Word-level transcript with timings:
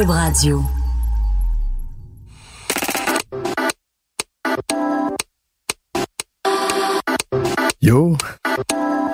Radio. 0.00 0.62
Yo, 7.82 8.16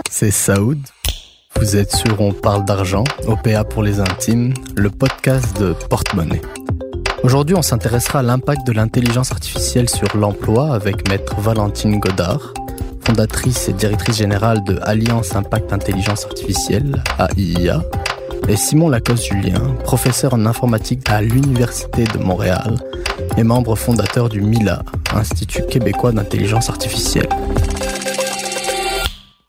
c'est 0.09 0.31
Saoud. 0.31 0.79
Vous 1.57 1.75
êtes 1.75 1.91
sur 1.91 2.21
On 2.21 2.33
parle 2.33 2.65
d'argent, 2.65 3.03
OPA 3.27 3.65
pour 3.65 3.83
les 3.83 3.99
intimes, 3.99 4.55
le 4.77 4.91
podcast 4.91 5.59
de 5.61 5.73
Porte-Monnaie. 5.73 6.43
Aujourd'hui, 7.25 7.57
on 7.57 7.63
s'intéressera 7.63 8.21
à 8.21 8.23
l'impact 8.23 8.65
de 8.65 8.73
l'intelligence 8.73 9.33
artificielle 9.33 9.91
sur 9.91 10.17
l'emploi 10.17 10.73
avec 10.73 11.09
maître 11.09 11.41
Valentine 11.41 11.99
Godard, 11.99 12.55
fondatrice 13.01 13.69
et 13.69 13.73
directrice 13.73 14.19
générale 14.19 14.63
de 14.63 14.79
Alliance 14.83 15.35
Impact 15.35 15.73
Intelligence 15.73 16.25
Artificielle, 16.25 17.03
AIIA, 17.19 17.83
et 18.47 18.57
Simon 18.57 18.89
Lacoste-Julien, 18.89 19.75
professeur 19.85 20.35
en 20.35 20.47
informatique 20.47 21.09
à 21.09 21.21
l'Université 21.21 22.05
de 22.05 22.19
Montréal 22.19 22.77
et 23.37 23.43
membre 23.43 23.75
fondateur 23.75 24.29
du 24.29 24.41
MILA, 24.41 24.83
Institut 25.15 25.63
québécois 25.63 26.13
d'intelligence 26.13 26.69
artificielle. 26.69 27.29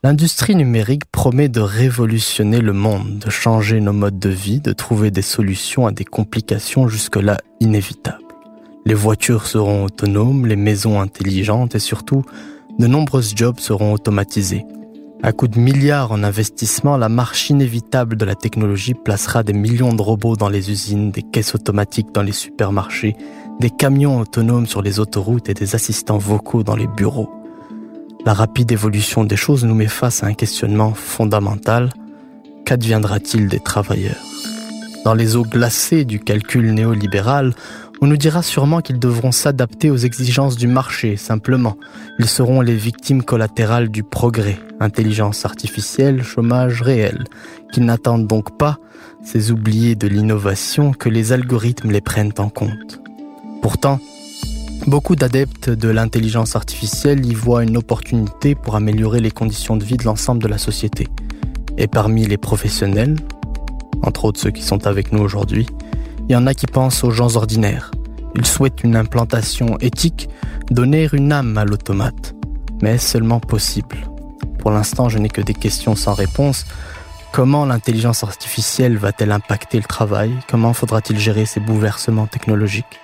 L'industrie 0.02 0.56
numérique 0.56 1.04
promet 1.12 1.48
de 1.48 1.60
révolutionner 1.60 2.60
le 2.60 2.72
monde, 2.72 3.18
de 3.18 3.30
changer 3.30 3.80
nos 3.80 3.92
modes 3.92 4.18
de 4.18 4.30
vie, 4.30 4.60
de 4.60 4.72
trouver 4.72 5.10
des 5.10 5.22
solutions 5.22 5.86
à 5.86 5.92
des 5.92 6.04
complications 6.04 6.88
jusque-là 6.88 7.36
inévitables. 7.60 8.24
Les 8.86 8.94
voitures 8.94 9.46
seront 9.46 9.84
autonomes, 9.84 10.46
les 10.46 10.56
maisons 10.56 11.00
intelligentes 11.00 11.74
et 11.74 11.78
surtout, 11.80 12.24
de 12.78 12.86
nombreux 12.86 13.22
jobs 13.22 13.60
seront 13.60 13.92
automatisés. 13.92 14.64
À 15.22 15.32
coup 15.32 15.48
de 15.48 15.58
milliards 15.58 16.12
en 16.12 16.22
investissement, 16.22 16.96
la 16.96 17.10
marche 17.10 17.50
inévitable 17.50 18.16
de 18.16 18.24
la 18.24 18.34
technologie 18.34 18.94
placera 18.94 19.42
des 19.42 19.52
millions 19.52 19.92
de 19.92 20.00
robots 20.00 20.34
dans 20.34 20.48
les 20.48 20.70
usines, 20.70 21.10
des 21.10 21.20
caisses 21.22 21.54
automatiques 21.54 22.10
dans 22.14 22.22
les 22.22 22.32
supermarchés, 22.32 23.16
des 23.60 23.68
camions 23.68 24.20
autonomes 24.20 24.66
sur 24.66 24.80
les 24.80 24.98
autoroutes 24.98 25.50
et 25.50 25.54
des 25.54 25.74
assistants 25.74 26.16
vocaux 26.16 26.62
dans 26.62 26.74
les 26.74 26.86
bureaux. 26.86 27.28
La 28.24 28.32
rapide 28.32 28.72
évolution 28.72 29.24
des 29.24 29.36
choses 29.36 29.62
nous 29.62 29.74
met 29.74 29.88
face 29.88 30.22
à 30.22 30.26
un 30.26 30.32
questionnement 30.32 30.94
fondamental. 30.94 31.90
Qu'adviendra-t-il 32.64 33.48
des 33.48 33.60
travailleurs? 33.60 34.24
Dans 35.04 35.14
les 35.14 35.36
eaux 35.36 35.44
glacées 35.44 36.06
du 36.06 36.20
calcul 36.20 36.72
néolibéral, 36.72 37.52
on 38.00 38.06
nous 38.06 38.16
dira 38.16 38.42
sûrement 38.42 38.80
qu'ils 38.80 38.98
devront 38.98 39.32
s'adapter 39.32 39.90
aux 39.90 39.96
exigences 39.96 40.56
du 40.56 40.66
marché, 40.66 41.16
simplement. 41.16 41.76
Ils 42.18 42.28
seront 42.28 42.60
les 42.60 42.74
victimes 42.74 43.22
collatérales 43.22 43.90
du 43.90 44.02
progrès, 44.02 44.58
intelligence 44.80 45.44
artificielle, 45.44 46.22
chômage 46.22 46.82
réel, 46.82 47.24
qu'ils 47.72 47.84
n'attendent 47.84 48.26
donc 48.26 48.56
pas, 48.56 48.78
ces 49.22 49.50
oubliés 49.52 49.96
de 49.96 50.08
l'innovation, 50.08 50.92
que 50.92 51.08
les 51.08 51.32
algorithmes 51.32 51.90
les 51.90 52.00
prennent 52.00 52.32
en 52.38 52.48
compte. 52.48 53.00
Pourtant, 53.60 54.00
Beaucoup 54.86 55.14
d'adeptes 55.14 55.68
de 55.68 55.88
l'intelligence 55.90 56.56
artificielle 56.56 57.26
y 57.26 57.34
voient 57.34 57.62
une 57.62 57.76
opportunité 57.76 58.54
pour 58.54 58.76
améliorer 58.76 59.20
les 59.20 59.30
conditions 59.30 59.76
de 59.76 59.84
vie 59.84 59.98
de 59.98 60.04
l'ensemble 60.04 60.42
de 60.42 60.48
la 60.48 60.56
société. 60.56 61.06
Et 61.76 61.86
parmi 61.86 62.26
les 62.26 62.38
professionnels, 62.38 63.16
entre 64.02 64.24
autres 64.24 64.40
ceux 64.40 64.50
qui 64.50 64.62
sont 64.62 64.86
avec 64.86 65.12
nous 65.12 65.20
aujourd'hui, 65.20 65.66
il 66.30 66.34
y 66.34 66.36
en 66.36 66.46
a 66.46 66.54
qui 66.54 66.68
pensent 66.68 67.02
aux 67.02 67.10
gens 67.10 67.34
ordinaires. 67.34 67.90
Ils 68.36 68.46
souhaitent 68.46 68.84
une 68.84 68.94
implantation 68.94 69.76
éthique, 69.80 70.28
donner 70.70 71.08
une 71.12 71.32
âme 71.32 71.58
à 71.58 71.64
l'automate. 71.64 72.36
Mais 72.80 72.94
est-ce 72.94 73.08
seulement 73.08 73.40
possible? 73.40 73.96
Pour 74.60 74.70
l'instant, 74.70 75.08
je 75.08 75.18
n'ai 75.18 75.28
que 75.28 75.40
des 75.40 75.54
questions 75.54 75.96
sans 75.96 76.14
réponse. 76.14 76.66
Comment 77.32 77.66
l'intelligence 77.66 78.22
artificielle 78.22 78.96
va-t-elle 78.96 79.32
impacter 79.32 79.78
le 79.78 79.84
travail? 79.84 80.32
Comment 80.48 80.72
faudra-t-il 80.72 81.18
gérer 81.18 81.46
ces 81.46 81.58
bouleversements 81.58 82.28
technologiques? 82.28 83.00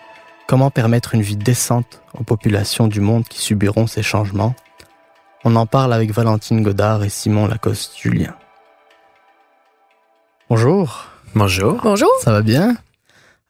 Comment 0.46 0.70
permettre 0.70 1.16
une 1.16 1.22
vie 1.22 1.36
décente 1.36 2.02
aux 2.16 2.22
populations 2.22 2.86
du 2.86 3.00
monde 3.00 3.24
qui 3.24 3.40
subiront 3.40 3.88
ces 3.88 4.04
changements? 4.04 4.54
On 5.42 5.56
en 5.56 5.66
parle 5.66 5.92
avec 5.92 6.12
Valentine 6.12 6.62
Godard 6.62 7.02
et 7.02 7.08
Simon 7.08 7.48
Lacoste-Julien. 7.48 8.36
Bonjour. 10.48 11.06
Bonjour. 11.34 11.80
Bonjour. 11.82 12.12
Ça 12.20 12.30
va 12.30 12.42
bien? 12.42 12.76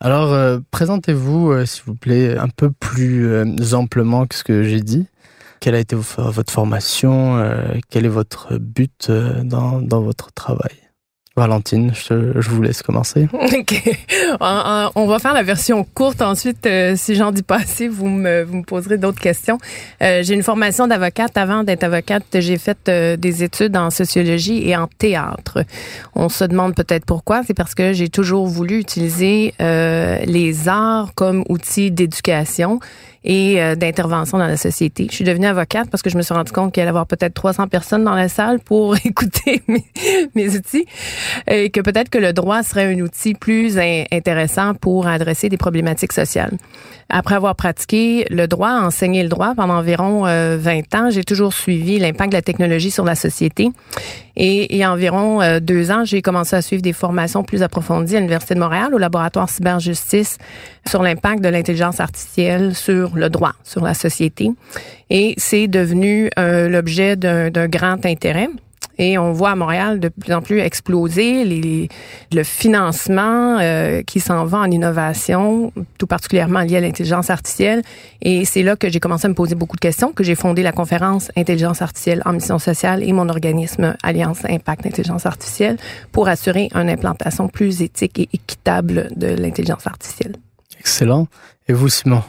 Alors, 0.00 0.32
euh, 0.34 0.58
présentez-vous, 0.70 1.52
euh, 1.52 1.64
s'il 1.64 1.84
vous 1.84 1.94
plaît, 1.94 2.36
un 2.36 2.48
peu 2.48 2.70
plus 2.70 3.26
euh, 3.28 3.46
amplement 3.72 4.26
que 4.26 4.34
ce 4.34 4.44
que 4.44 4.62
j'ai 4.62 4.80
dit. 4.80 5.06
Quelle 5.60 5.74
a 5.74 5.80
été 5.80 5.96
votre 5.96 6.52
formation 6.52 7.42
Quel 7.88 8.04
est 8.04 8.10
votre 8.10 8.58
but 8.58 9.10
dans, 9.10 9.80
dans 9.80 10.02
votre 10.02 10.30
travail? 10.32 10.85
Valentine, 11.36 11.92
je, 11.94 12.40
je, 12.40 12.48
vous 12.48 12.62
laisse 12.62 12.82
commencer. 12.82 13.28
OK. 13.34 13.98
On 14.40 15.06
va 15.06 15.18
faire 15.18 15.34
la 15.34 15.42
version 15.42 15.84
courte. 15.84 16.22
Ensuite, 16.22 16.64
euh, 16.64 16.94
si 16.96 17.14
j'en 17.14 17.30
dis 17.30 17.42
pas 17.42 17.56
assez, 17.56 17.88
vous 17.88 18.08
me, 18.08 18.42
vous 18.42 18.56
me 18.56 18.62
poserez 18.62 18.96
d'autres 18.96 19.20
questions. 19.20 19.58
Euh, 20.02 20.22
j'ai 20.22 20.32
une 20.32 20.42
formation 20.42 20.86
d'avocate. 20.86 21.36
Avant 21.36 21.62
d'être 21.62 21.84
avocate, 21.84 22.24
j'ai 22.32 22.56
fait 22.56 22.78
euh, 22.88 23.16
des 23.18 23.44
études 23.44 23.76
en 23.76 23.90
sociologie 23.90 24.66
et 24.66 24.76
en 24.76 24.86
théâtre. 24.86 25.62
On 26.14 26.30
se 26.30 26.44
demande 26.44 26.74
peut-être 26.74 27.04
pourquoi. 27.04 27.42
C'est 27.46 27.54
parce 27.54 27.74
que 27.74 27.92
j'ai 27.92 28.08
toujours 28.08 28.46
voulu 28.46 28.78
utiliser 28.78 29.52
les 29.58 30.68
arts 30.68 31.12
comme 31.14 31.44
outil 31.48 31.90
d'éducation 31.90 32.80
et 33.26 33.60
euh, 33.60 33.74
d'intervention 33.74 34.38
dans 34.38 34.46
la 34.46 34.56
société. 34.56 35.08
Je 35.10 35.16
suis 35.16 35.24
devenue 35.24 35.46
avocate 35.46 35.90
parce 35.90 36.02
que 36.02 36.08
je 36.08 36.16
me 36.16 36.22
suis 36.22 36.32
rendu 36.32 36.52
compte 36.52 36.72
qu'il 36.72 36.80
allait 36.80 36.88
y 36.88 36.90
avoir 36.90 37.06
peut-être 37.06 37.34
300 37.34 37.66
personnes 37.66 38.04
dans 38.04 38.14
la 38.14 38.28
salle 38.28 38.60
pour 38.60 38.96
écouter 39.04 39.62
mes, 39.66 39.84
mes 40.34 40.56
outils 40.56 40.86
et 41.48 41.70
que 41.70 41.80
peut-être 41.80 42.08
que 42.08 42.18
le 42.18 42.32
droit 42.32 42.62
serait 42.62 42.94
un 42.94 43.00
outil 43.00 43.34
plus 43.34 43.78
intéressant 43.78 44.74
pour 44.74 45.08
adresser 45.08 45.48
des 45.48 45.56
problématiques 45.56 46.12
sociales. 46.12 46.56
Après 47.08 47.36
avoir 47.36 47.54
pratiqué 47.54 48.26
le 48.30 48.48
droit, 48.48 48.70
enseigné 48.70 49.22
le 49.22 49.28
droit 49.28 49.54
pendant 49.54 49.74
environ 49.74 50.26
euh, 50.26 50.56
20 50.60 50.94
ans, 50.96 51.10
j'ai 51.10 51.22
toujours 51.22 51.52
suivi 51.52 52.00
l'impact 52.00 52.32
de 52.32 52.36
la 52.36 52.42
technologie 52.42 52.90
sur 52.90 53.04
la 53.04 53.14
société. 53.14 53.70
Et 54.36 54.74
il 54.74 54.78
y 54.78 54.82
a 54.82 54.92
environ 54.92 55.40
euh, 55.40 55.60
deux 55.60 55.92
ans, 55.92 56.04
j'ai 56.04 56.20
commencé 56.20 56.56
à 56.56 56.62
suivre 56.62 56.82
des 56.82 56.92
formations 56.92 57.44
plus 57.44 57.62
approfondies 57.62 58.16
à 58.16 58.18
l'Université 58.18 58.54
de 58.54 58.60
Montréal, 58.60 58.92
au 58.92 58.98
laboratoire 58.98 59.48
cyberjustice, 59.48 60.38
sur 60.88 61.02
l'impact 61.02 61.42
de 61.42 61.48
l'intelligence 61.48 62.00
artificielle 62.00 62.74
sur 62.74 63.15
le 63.18 63.30
droit, 63.30 63.54
sur 63.64 63.82
la 63.82 63.94
société. 63.94 64.50
Et 65.10 65.34
c'est 65.36 65.68
devenu 65.68 66.30
euh, 66.38 66.68
l'objet 66.68 67.16
d'un 67.16 67.68
grand 67.68 68.04
intérêt. 68.04 68.48
Et 68.98 69.18
on 69.18 69.32
voit 69.32 69.50
à 69.50 69.54
Montréal 69.54 70.00
de 70.00 70.08
plus 70.08 70.32
en 70.32 70.40
plus 70.40 70.60
exploser 70.60 71.44
le 72.32 72.42
financement 72.42 73.58
euh, 73.60 74.02
qui 74.02 74.20
s'en 74.20 74.46
va 74.46 74.58
en 74.58 74.70
innovation, 74.70 75.72
tout 75.98 76.06
particulièrement 76.06 76.60
lié 76.60 76.78
à 76.78 76.80
l'intelligence 76.80 77.28
artificielle. 77.28 77.82
Et 78.22 78.44
c'est 78.46 78.62
là 78.62 78.74
que 78.74 78.88
j'ai 78.88 79.00
commencé 79.00 79.26
à 79.26 79.28
me 79.28 79.34
poser 79.34 79.54
beaucoup 79.54 79.76
de 79.76 79.80
questions, 79.80 80.12
que 80.12 80.24
j'ai 80.24 80.34
fondé 80.34 80.62
la 80.62 80.72
conférence 80.72 81.30
Intelligence 81.36 81.82
artificielle 81.82 82.22
en 82.24 82.32
mission 82.32 82.58
sociale 82.58 83.02
et 83.02 83.12
mon 83.12 83.28
organisme 83.28 83.96
Alliance 84.02 84.44
Impact 84.48 84.86
Intelligence 84.86 85.26
artificielle 85.26 85.76
pour 86.10 86.28
assurer 86.28 86.70
une 86.74 86.88
implantation 86.88 87.48
plus 87.48 87.82
éthique 87.82 88.18
et 88.18 88.28
équitable 88.32 89.10
de 89.14 89.26
l'intelligence 89.26 89.86
artificielle. 89.86 90.36
Excellent. 90.78 91.28
Et 91.68 91.74
vous, 91.74 91.88
Simon? 91.88 92.22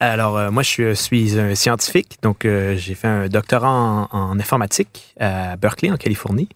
Alors, 0.00 0.38
euh, 0.38 0.50
moi, 0.52 0.62
je 0.62 0.94
suis, 0.94 1.38
un 1.40 1.54
scientifique, 1.56 2.18
donc 2.22 2.44
euh, 2.44 2.76
j'ai 2.76 2.94
fait 2.94 3.08
un 3.08 3.26
doctorat 3.26 4.08
en, 4.12 4.38
informatique 4.38 5.14
à 5.18 5.56
Berkeley, 5.56 5.90
en 5.90 5.96
Californie. 5.96 6.48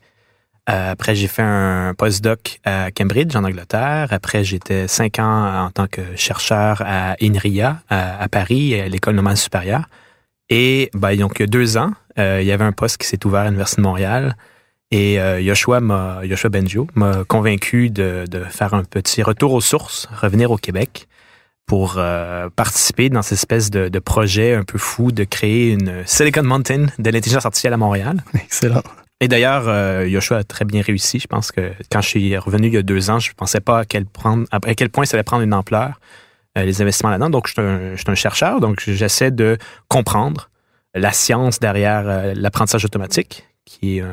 Euh, 0.71 0.93
après, 0.93 1.17
j'ai 1.17 1.27
fait 1.27 1.43
un 1.43 1.93
postdoc 1.99 2.61
à 2.65 2.93
Cambridge, 2.93 3.35
en 3.35 3.43
Angleterre. 3.43 4.09
Après, 4.13 4.45
j'étais 4.45 4.87
cinq 4.87 5.19
ans 5.19 5.65
en 5.65 5.71
tant 5.73 5.89
que 5.89 6.03
chercheur 6.15 6.83
à 6.87 7.17
INRIA, 7.21 7.83
à, 7.91 8.29
Paris, 8.29 8.81
à 8.81 8.89
l'École 8.89 9.17
normale 9.17 9.37
supérieure. 9.37 9.89
Et 10.49 10.91
ben, 10.95 11.17
donc, 11.17 11.33
il 11.39 11.41
y 11.41 11.45
a 11.45 11.47
deux 11.49 11.77
ans, 11.77 11.91
il 12.17 12.45
y 12.45 12.53
avait 12.53 12.65
un 12.65 12.73
poste 12.73 12.99
qui 12.99 13.09
s'est 13.09 13.27
ouvert 13.27 13.41
à 13.41 13.45
l'Université 13.47 13.83
de 13.83 13.87
Montréal. 13.87 14.37
Et 14.93 15.19
Joshua, 15.45 15.81
Joshua 16.23 16.49
Benjo 16.49 16.87
m'a 16.95 17.25
convaincu 17.25 17.91
de 17.91 18.45
faire 18.51 18.75
un 18.75 18.85
petit 18.85 19.25
retour 19.25 19.53
aux 19.55 19.61
sources, 19.61 20.09
revenir 20.13 20.53
au 20.53 20.59
Québec 20.59 21.09
pour 21.73 21.95
euh, 21.97 22.51
participer 22.55 23.09
dans 23.09 23.23
cette 23.23 23.39
espèce 23.39 23.71
de, 23.71 23.89
de, 23.89 23.99
projet 23.99 24.55
un 24.55 24.63
peu 24.63 24.77
fou 24.77 25.11
de 25.11 25.25
créer 25.25 25.71
une 25.71 26.03
Silicon 26.05 26.43
Mountain 26.43 26.89
de 26.99 27.11
l'intelligence 27.11 27.47
artificielle 27.47 27.73
à 27.73 27.79
Montréal. 27.79 28.23
Excellent. 28.35 28.83
Et 29.23 29.29
d'ailleurs, 29.29 29.63
euh, 29.69 30.07
Yoshua 30.07 30.37
a 30.37 30.45
très 30.45 30.67
bien 30.67 30.83
réussi. 30.83 31.19
Je 31.19 31.27
pense 31.27 31.51
que 31.51 31.73
quand 31.91 32.03
je 32.03 32.09
suis 32.09 32.37
revenu 32.37 32.67
il 32.67 32.75
y 32.75 32.77
a 32.77 32.83
deux 32.83 33.09
ans, 33.09 33.19
je 33.19 33.31
ne 33.31 33.35
pensais 33.35 33.61
pas 33.61 33.79
à 33.79 33.85
quel, 33.87 34.05
prendre, 34.05 34.47
à 34.53 34.75
quel 34.75 34.91
point 34.91 35.07
ça 35.07 35.17
allait 35.17 35.25
prendre 35.25 35.45
une 35.45 35.55
ampleur, 35.55 35.99
euh, 36.59 36.65
les 36.65 36.83
investissements 36.83 37.09
là-dedans. 37.09 37.31
Donc, 37.31 37.47
je 37.47 37.53
suis, 37.55 37.63
un, 37.63 37.93
je 37.93 38.03
suis 38.03 38.11
un 38.11 38.15
chercheur, 38.17 38.61
donc 38.61 38.79
j'essaie 38.87 39.31
de 39.31 39.57
comprendre 39.89 40.51
la 40.95 41.13
science 41.13 41.59
derrière 41.59 42.07
euh, 42.07 42.35
l'apprentissage 42.37 42.85
automatique, 42.85 43.49
qui 43.65 43.97
est, 43.97 44.05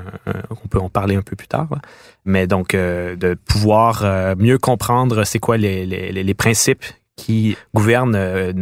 on 0.50 0.68
peut 0.70 0.80
en 0.80 0.90
parler 0.90 1.18
un 1.18 1.24
peu 1.24 1.36
plus 1.36 1.50
tard. 1.50 1.68
Là. 1.72 1.80
Mais 2.24 2.48
donc, 2.48 2.74
euh, 2.74 3.18
de 3.18 3.34
pouvoir 3.34 4.06
mieux 4.38 4.58
comprendre 4.58 5.26
c'est 5.26 5.40
quoi 5.40 5.58
les, 5.58 5.86
les, 5.86 6.12
les 6.24 6.34
principes 6.34 6.86
qui 7.20 7.56
gouverne 7.76 8.16
euh, 8.16 8.54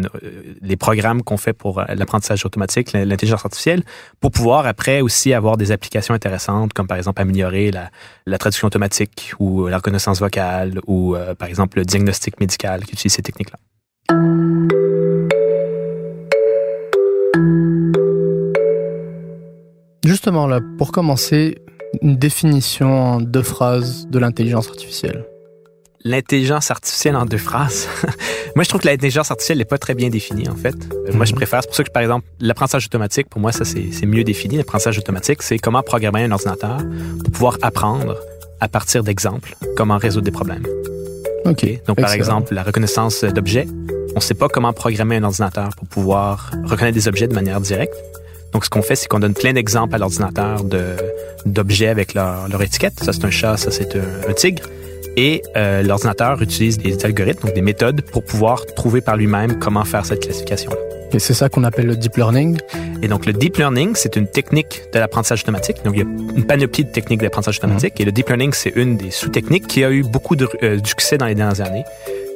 les 0.62 0.76
programmes 0.76 1.24
qu'on 1.24 1.38
fait 1.38 1.54
pour 1.54 1.82
l'apprentissage 1.88 2.46
automatique, 2.46 2.94
l'intelligence 2.94 3.46
artificielle, 3.46 3.84
pour 4.20 4.32
pouvoir 4.32 4.66
après 4.66 5.02
aussi 5.02 5.34
avoir 5.34 5.58
des 5.58 5.72
applications 5.72 6.14
intéressantes, 6.14 6.74
comme 6.74 6.88
par 6.88 6.98
exemple 6.98 7.22
améliorer 7.22 7.72
la, 7.72 8.38
traduction 8.38 8.68
automatique 8.68 9.34
ou 9.40 9.68
la 9.68 9.78
reconnaissance 9.78 10.20
vocale 10.20 10.80
ou 10.88 11.16
par 11.38 11.48
exemple 11.48 11.78
le 11.80 11.86
diagnostic 11.86 12.40
médical 12.40 12.86
qui 12.86 12.94
utilise 12.94 13.14
ces 13.14 13.22
techniques-là. 13.22 13.58
Justement, 20.06 20.48
là, 20.48 20.60
pour 20.78 20.92
commencer, 20.92 21.58
une 22.02 22.16
définition 22.16 22.94
en 22.94 23.22
deux 23.22 23.44
phrases 23.44 24.08
de 24.08 24.20
l'intelligence 24.20 24.70
artificielle. 24.70 25.26
L'intelligence 26.04 26.72
artificielle 26.72 27.16
en 27.16 27.26
deux 27.26 27.38
phrases. 27.38 27.88
moi, 28.56 28.64
je 28.64 28.70
trouve 28.70 28.82
que 28.82 28.88
l'intelligence 28.88 29.32
artificielle 29.32 29.58
n'est 29.58 29.66
pas 29.66 29.78
très 29.78 29.94
bien 29.94 30.10
définie, 30.10 30.48
en 30.48 30.56
fait. 30.56 30.76
Euh, 30.94 31.14
moi, 31.14 31.26
je 31.26 31.32
mhm. 31.32 31.38
préfère, 31.38 31.62
c'est 31.62 31.68
pour 31.68 31.76
ça 31.76 31.84
que, 31.84 31.92
par 31.92 32.02
exemple, 32.02 32.26
l'apprentissage 32.40 32.86
automatique, 32.86 33.30
pour 33.30 33.42
moi, 33.42 33.52
ça, 33.52 33.66
c'est 33.66 34.06
mieux 34.06 34.24
défini. 34.24 34.58
L'apprentissage 34.58 34.98
automatique, 34.98 35.42
c'est 35.42 35.58
comment 35.58 35.82
programmer 35.82 36.24
un 36.24 36.32
ordinateur 36.32 36.78
pour 37.24 37.32
pouvoir 37.32 37.58
apprendre 37.62 38.16
à 38.60 38.68
partir 38.68 39.04
d'exemples, 39.04 39.56
comment 39.76 39.98
résoudre 39.98 40.26
des 40.26 40.32
problèmes. 40.32 40.66
OK. 41.46 41.66
Donc, 41.86 42.00
par 42.00 42.12
exemple, 42.12 42.54
la 42.54 42.64
reconnaissance 42.64 43.24
d'objets. 43.24 43.68
On 44.12 44.20
ne 44.20 44.22
sait 44.22 44.34
pas 44.34 44.48
comment 44.48 44.74
programmer 44.74 45.18
un 45.18 45.24
ordinateur 45.24 45.70
pour 45.78 45.88
pouvoir 45.88 46.52
reconnaître 46.64 46.96
des 46.96 47.08
objets 47.08 47.28
de 47.28 47.34
manière 47.34 47.62
directe. 47.62 47.96
Donc, 48.54 48.66
ce 48.66 48.70
qu'on 48.70 48.82
fait, 48.82 48.96
c'est 48.96 49.08
qu'on 49.08 49.20
donne 49.20 49.34
plein 49.34 49.54
d'exemples 49.54 49.94
à 49.96 49.98
l'ordinateur 49.98 50.64
d'objets 51.46 51.88
avec 51.88 52.14
leur, 52.14 52.48
leur, 52.48 52.62
étiquette. 52.62 53.00
Ça, 53.02 53.14
c'est 53.14 53.26
un 53.26 53.30
chat, 53.30 53.58
ça, 53.58 53.72
c'est 53.72 53.96
un, 53.96 54.34
tigre. 54.34 54.64
Et 55.18 55.42
euh, 55.56 55.82
l'ordinateur 55.82 56.40
utilise 56.42 56.78
des 56.78 57.04
algorithmes, 57.04 57.48
donc 57.48 57.56
des 57.56 57.62
méthodes, 57.62 58.02
pour 58.02 58.24
pouvoir 58.24 58.66
trouver 58.68 59.02
par 59.02 59.18
lui-même 59.18 59.58
comment 59.58 59.84
faire 59.84 60.06
cette 60.06 60.22
classification-là. 60.22 60.78
Et 61.12 61.20
c'est 61.20 61.34
ça 61.34 61.50
qu'on 61.50 61.64
appelle 61.64 61.88
le 61.88 61.96
deep 61.96 62.18
learning. 62.18 62.60
Et 63.02 63.08
donc, 63.08 63.26
le 63.26 63.34
deep 63.34 63.58
learning, 63.58 63.96
c'est 63.96 64.16
une 64.16 64.28
technique 64.28 64.84
de 64.94 65.00
l'apprentissage 65.00 65.42
automatique. 65.42 65.78
Donc, 65.84 65.96
il 65.96 66.00
y 66.00 66.02
a 66.04 66.06
une 66.06 66.46
panoplie 66.46 66.86
de 66.86 66.92
techniques 66.92 67.22
d'apprentissage 67.22 67.58
automatique. 67.58 67.96
Mhm. 67.96 68.02
Et 68.02 68.06
le 68.06 68.12
deep 68.12 68.28
learning, 68.28 68.54
c'est 68.54 68.74
une 68.76 68.96
des 68.96 69.10
sous-techniques 69.10 69.66
qui 69.68 69.84
a 69.84 69.92
eu 69.92 70.04
beaucoup 70.04 70.36
de 70.36 70.48
euh, 70.62 70.78
succès 70.84 71.18
dans 71.18 71.26
les 71.26 71.36
dernières 71.36 71.62
années 71.62 71.84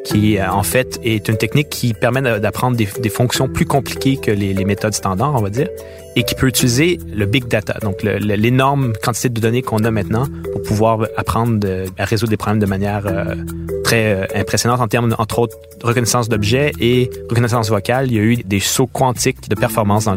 qui 0.03 0.37
euh, 0.37 0.49
en 0.49 0.63
fait 0.63 0.99
est 1.03 1.27
une 1.27 1.37
technique 1.37 1.69
qui 1.69 1.93
permet 1.93 2.21
d'apprendre 2.39 2.77
des, 2.77 3.09
fonctions 3.09 3.47
plus 3.47 3.65
compliquées 3.65 4.17
que 4.17 4.31
les, 4.31 4.65
méthodes 4.65 4.93
standards, 4.93 5.33
on 5.35 5.41
va 5.41 5.49
dire, 5.49 5.67
et 6.15 6.23
qui 6.23 6.35
peut 6.35 6.47
utiliser 6.47 6.99
le 7.13 7.25
big 7.25 7.47
data, 7.47 7.77
donc 7.81 8.03
l'énorme 8.03 8.93
quantité 9.01 9.29
de 9.29 9.39
données 9.39 9.61
qu'on 9.61 9.83
a 9.83 9.91
maintenant 9.91 10.27
pour 10.51 10.61
pouvoir 10.63 11.07
apprendre 11.17 11.67
à 11.97 12.05
résoudre 12.05 12.29
des 12.29 12.37
problèmes 12.37 12.59
de 12.59 12.65
manière 12.65 13.05
euh, 13.05 13.35
très 13.83 14.13
euh, 14.13 14.25
impressionnante 14.35 14.81
en 14.81 14.87
termes, 14.87 15.15
entre 15.17 15.39
autres, 15.39 15.57
reconnaissance 15.83 16.29
d'objets 16.29 16.71
et 16.79 17.09
reconnaissance 17.29 17.69
vocale. 17.69 18.07
Il 18.07 18.13
y 18.13 18.19
a 18.19 18.23
eu 18.23 18.37
des 18.37 18.59
sauts 18.59 18.87
quantiques 18.87 19.49
de 19.49 19.55
performance 19.55 20.07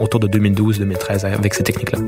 autour 0.00 0.20
de 0.20 0.28
2012-2013 0.28 1.26
avec 1.26 1.54
ces 1.54 1.62
techniques-là. 1.62 1.98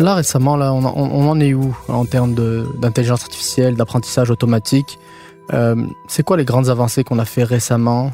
Là, 0.00 0.14
récemment, 0.14 0.56
là, 0.56 0.72
on, 0.72 0.84
en 1.28 1.40
est 1.40 1.52
où 1.52 1.76
en 1.88 2.06
termes 2.06 2.34
d'intelligence 2.80 3.22
artificielle, 3.22 3.76
d'apprentissage 3.76 4.30
automatique? 4.30 4.98
Euh, 5.52 5.76
C'est 6.08 6.22
quoi 6.22 6.38
les 6.38 6.46
grandes 6.46 6.70
avancées 6.70 7.04
qu'on 7.04 7.18
a 7.18 7.26
fait 7.26 7.44
récemment? 7.44 8.10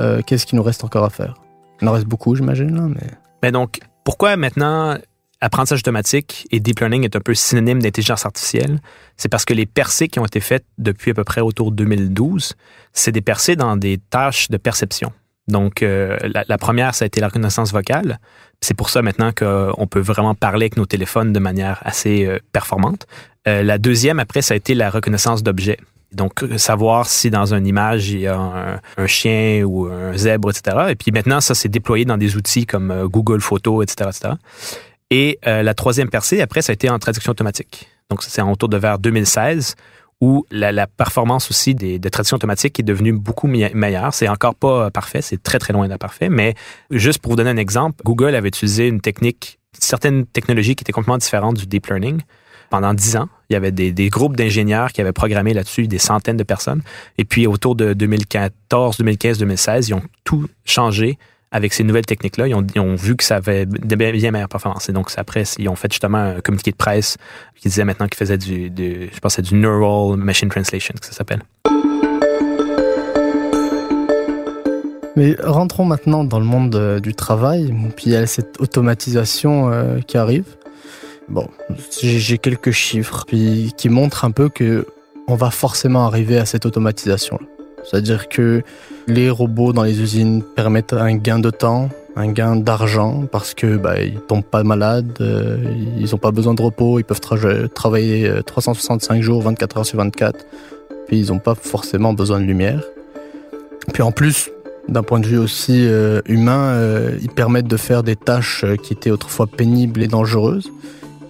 Euh, 0.00 0.22
Qu'est-ce 0.26 0.46
qui 0.46 0.56
nous 0.56 0.62
reste 0.62 0.84
encore 0.84 1.04
à 1.04 1.10
faire? 1.10 1.34
Il 1.82 1.88
en 1.88 1.92
reste 1.92 2.06
beaucoup, 2.06 2.34
j'imagine, 2.34 2.74
là, 2.74 2.88
mais... 2.88 3.06
Mais 3.42 3.52
donc, 3.52 3.78
pourquoi 4.04 4.36
maintenant 4.36 4.96
apprentissage 5.40 5.80
automatique 5.80 6.48
et 6.50 6.60
deep 6.60 6.80
learning 6.80 7.04
est 7.04 7.14
un 7.14 7.20
peu 7.20 7.34
synonyme 7.34 7.80
d'intelligence 7.80 8.24
artificielle, 8.26 8.80
c'est 9.16 9.28
parce 9.28 9.44
que 9.44 9.54
les 9.54 9.66
percées 9.66 10.08
qui 10.08 10.18
ont 10.18 10.24
été 10.24 10.40
faites 10.40 10.64
depuis 10.78 11.10
à 11.12 11.14
peu 11.14 11.24
près 11.24 11.42
autour 11.42 11.70
de 11.70 11.76
2012, 11.76 12.54
c'est 12.92 13.12
des 13.12 13.20
percées 13.20 13.54
dans 13.54 13.76
des 13.76 13.98
tâches 13.98 14.48
de 14.48 14.56
perception. 14.56 15.12
Donc, 15.48 15.82
euh, 15.82 16.18
la, 16.22 16.58
première, 16.58 16.94
ça 16.94 17.04
a 17.04 17.06
été 17.06 17.20
la 17.20 17.28
reconnaissance 17.28 17.72
vocale. 17.72 18.20
C'est 18.60 18.74
pour 18.74 18.90
ça 18.90 19.00
maintenant 19.02 19.32
qu'on 19.32 19.86
peut 19.86 20.00
vraiment 20.00 20.34
parler 20.34 20.64
avec 20.64 20.76
nos 20.76 20.86
téléphones 20.86 21.32
de 21.32 21.38
manière 21.38 21.80
assez 21.82 22.26
euh, 22.26 22.38
performante. 22.52 23.06
Euh, 23.46 23.62
la 23.62 23.78
deuxième, 23.78 24.20
après, 24.20 24.42
ça 24.42 24.54
a 24.54 24.56
été 24.56 24.74
la 24.74 24.90
reconnaissance 24.90 25.42
d'objets. 25.42 25.78
Donc, 26.12 26.44
savoir 26.56 27.06
si 27.06 27.30
dans 27.30 27.54
une 27.54 27.66
image, 27.66 28.10
il 28.10 28.20
y 28.20 28.26
a 28.26 28.80
un, 28.96 29.06
chien 29.06 29.62
ou 29.64 29.86
un 29.86 30.16
zèbre, 30.16 30.50
etc. 30.50 30.86
Et 30.88 30.94
puis 30.94 31.12
maintenant, 31.12 31.40
ça 31.40 31.54
s'est 31.54 31.68
déployé 31.68 32.06
dans 32.06 32.16
des 32.16 32.36
outils 32.36 32.64
comme 32.64 33.06
Google 33.08 33.42
Photos, 33.42 33.84
etc. 33.84 34.30
Et 35.10 35.38
la 35.44 35.74
troisième 35.74 36.08
percée, 36.08 36.40
après, 36.40 36.62
ça 36.62 36.72
a 36.72 36.74
été 36.74 36.88
en 36.88 36.98
traduction 36.98 37.32
automatique. 37.32 37.90
Donc, 38.08 38.22
c'est 38.22 38.40
en 38.40 38.50
autour 38.50 38.70
de 38.70 38.78
vers 38.78 38.98
2016 38.98 39.76
où 40.20 40.44
la, 40.50 40.86
performance 40.86 41.50
aussi 41.50 41.74
des, 41.74 41.98
des 41.98 42.10
traductions 42.10 42.36
automatiques 42.36 42.78
est 42.80 42.84
devenue 42.84 43.12
beaucoup 43.12 43.46
meilleure. 43.46 44.12
C'est 44.12 44.28
encore 44.28 44.54
pas 44.54 44.86
euh, 44.86 44.90
parfait, 44.90 45.22
c'est 45.22 45.42
très 45.42 45.58
très 45.58 45.72
loin 45.72 45.86
d'être 45.86 46.00
parfait, 46.00 46.28
mais 46.28 46.54
juste 46.90 47.20
pour 47.20 47.32
vous 47.32 47.36
donner 47.36 47.50
un 47.50 47.56
exemple, 47.56 48.02
Google 48.04 48.34
avait 48.34 48.48
utilisé 48.48 48.88
une 48.88 49.00
technique, 49.00 49.58
certaines 49.78 50.26
technologies 50.26 50.74
qui 50.74 50.82
étaient 50.82 50.92
complètement 50.92 51.18
différentes 51.18 51.56
du 51.56 51.66
deep 51.66 51.86
learning. 51.86 52.20
Pendant 52.70 52.92
dix 52.92 53.16
ans, 53.16 53.28
il 53.48 53.54
y 53.54 53.56
avait 53.56 53.72
des, 53.72 53.92
des 53.92 54.10
groupes 54.10 54.36
d'ingénieurs 54.36 54.92
qui 54.92 55.00
avaient 55.00 55.12
programmé 55.12 55.54
là-dessus, 55.54 55.86
des 55.86 55.98
centaines 55.98 56.36
de 56.36 56.42
personnes. 56.42 56.82
Et 57.16 57.24
puis 57.24 57.46
autour 57.46 57.76
de 57.76 57.94
2014, 57.94 58.98
2015, 58.98 59.38
2016, 59.38 59.88
ils 59.88 59.94
ont 59.94 60.02
tout 60.24 60.46
changé 60.66 61.16
avec 61.50 61.72
ces 61.72 61.82
nouvelles 61.82 62.06
techniques-là, 62.06 62.46
ils 62.46 62.54
ont, 62.54 62.94
vu 62.94 63.16
que 63.16 63.24
ça 63.24 63.36
avait 63.36 63.64
de 63.64 63.96
bien 63.96 64.12
meilleures 64.30 64.48
performances. 64.48 64.88
Et 64.88 64.92
donc, 64.92 65.10
après, 65.16 65.44
ils 65.58 65.68
ont 65.68 65.76
fait 65.76 65.90
justement 65.90 66.18
un 66.18 66.40
communiqué 66.40 66.70
de 66.70 66.76
presse 66.76 67.16
qui 67.56 67.68
disait 67.68 67.84
maintenant 67.84 68.06
qu'ils 68.06 68.18
faisaient 68.18 68.38
du, 68.38 68.70
je 68.76 69.18
pense, 69.20 69.40
du 69.40 69.54
Neural 69.54 70.18
Machine 70.18 70.48
Translation, 70.48 70.94
que 71.00 71.06
ça 71.06 71.12
s'appelle. 71.12 71.42
Mais 75.16 75.36
rentrons 75.42 75.84
maintenant 75.84 76.22
dans 76.22 76.38
le 76.38 76.44
monde 76.44 76.76
euh, 76.76 77.00
du 77.00 77.12
travail. 77.12 77.74
Puis 77.96 78.06
il 78.06 78.12
y 78.12 78.16
a 78.16 78.26
cette 78.26 78.60
automatisation 78.60 79.72
euh, 79.72 79.98
qui 80.00 80.16
arrive. 80.16 80.44
Bon, 81.28 81.48
j'ai 82.00 82.38
quelques 82.38 82.70
chiffres 82.70 83.26
qui 83.26 83.88
montrent 83.88 84.24
un 84.24 84.30
peu 84.30 84.48
que 84.48 84.86
on 85.26 85.34
va 85.34 85.50
forcément 85.50 86.06
arriver 86.06 86.38
à 86.38 86.46
cette 86.46 86.64
automatisation. 86.64 87.38
C'est-à-dire 87.84 88.28
que 88.28 88.62
les 89.08 89.30
robots 89.30 89.72
dans 89.72 89.82
les 89.82 90.00
usines 90.00 90.42
permettent 90.42 90.92
un 90.92 91.16
gain 91.16 91.38
de 91.38 91.50
temps, 91.50 91.88
un 92.14 92.30
gain 92.30 92.56
d'argent 92.56 93.24
parce 93.32 93.54
que 93.54 93.76
bah, 93.76 94.02
ils 94.02 94.20
tombent 94.20 94.44
pas 94.44 94.62
malades, 94.62 95.16
euh, 95.20 95.56
ils 95.98 96.14
ont 96.14 96.18
pas 96.18 96.30
besoin 96.30 96.54
de 96.54 96.62
repos, 96.62 96.98
ils 96.98 97.04
peuvent 97.04 97.20
travailler 97.74 98.30
365 98.44 99.18
euh, 99.18 99.22
jours, 99.22 99.42
24 99.42 99.78
heures 99.78 99.86
sur 99.86 99.98
24, 99.98 100.46
puis 101.06 101.18
ils 101.18 101.32
ont 101.32 101.38
pas 101.38 101.54
forcément 101.54 102.12
besoin 102.12 102.38
de 102.38 102.44
lumière. 102.44 102.82
Puis 103.94 104.02
en 104.02 104.12
plus, 104.12 104.50
d'un 104.88 105.02
point 105.02 105.20
de 105.20 105.26
vue 105.26 105.38
aussi 105.38 105.86
euh, 105.86 106.20
humain, 106.26 106.78
ils 107.20 107.30
permettent 107.30 107.66
de 107.66 107.76
faire 107.78 108.02
des 108.02 108.16
tâches 108.16 108.66
qui 108.82 108.92
étaient 108.92 109.10
autrefois 109.10 109.46
pénibles 109.46 110.02
et 110.02 110.08
dangereuses. 110.08 110.70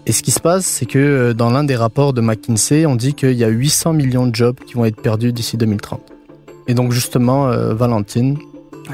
Et 0.06 0.12
ce 0.12 0.22
qui 0.22 0.30
se 0.32 0.40
passe, 0.40 0.66
c'est 0.66 0.86
que 0.86 1.32
dans 1.32 1.50
l'un 1.50 1.64
des 1.64 1.76
rapports 1.76 2.12
de 2.12 2.22
McKinsey, 2.22 2.86
on 2.86 2.96
dit 2.96 3.14
qu'il 3.14 3.34
y 3.34 3.44
a 3.44 3.48
800 3.48 3.92
millions 3.92 4.26
de 4.26 4.34
jobs 4.34 4.56
qui 4.66 4.74
vont 4.74 4.84
être 4.84 5.00
perdus 5.00 5.32
d'ici 5.32 5.56
2030. 5.56 6.17
Et 6.68 6.74
donc 6.74 6.92
justement, 6.92 7.48
euh, 7.48 7.74
Valentine, 7.74 8.38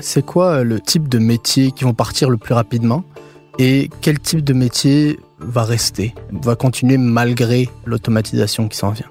c'est 0.01 0.25
quoi 0.25 0.59
euh, 0.59 0.65
le 0.65 0.81
type 0.81 1.09
de 1.09 1.19
métier 1.19 1.73
qui 1.73 1.85
vont 1.85 1.93
partir 1.93 2.31
le 2.31 2.37
plus 2.37 2.55
rapidement 2.55 3.05
et 3.59 3.91
quel 4.01 4.19
type 4.21 4.43
de 4.43 4.53
métier 4.53 5.19
va 5.41 5.65
rester, 5.65 6.15
va 6.31 6.55
continuer 6.57 6.99
malgré 6.99 7.69
l'automatisation 7.85 8.69
qui 8.69 8.79
s'en 8.79 8.91
vient? 8.91 9.11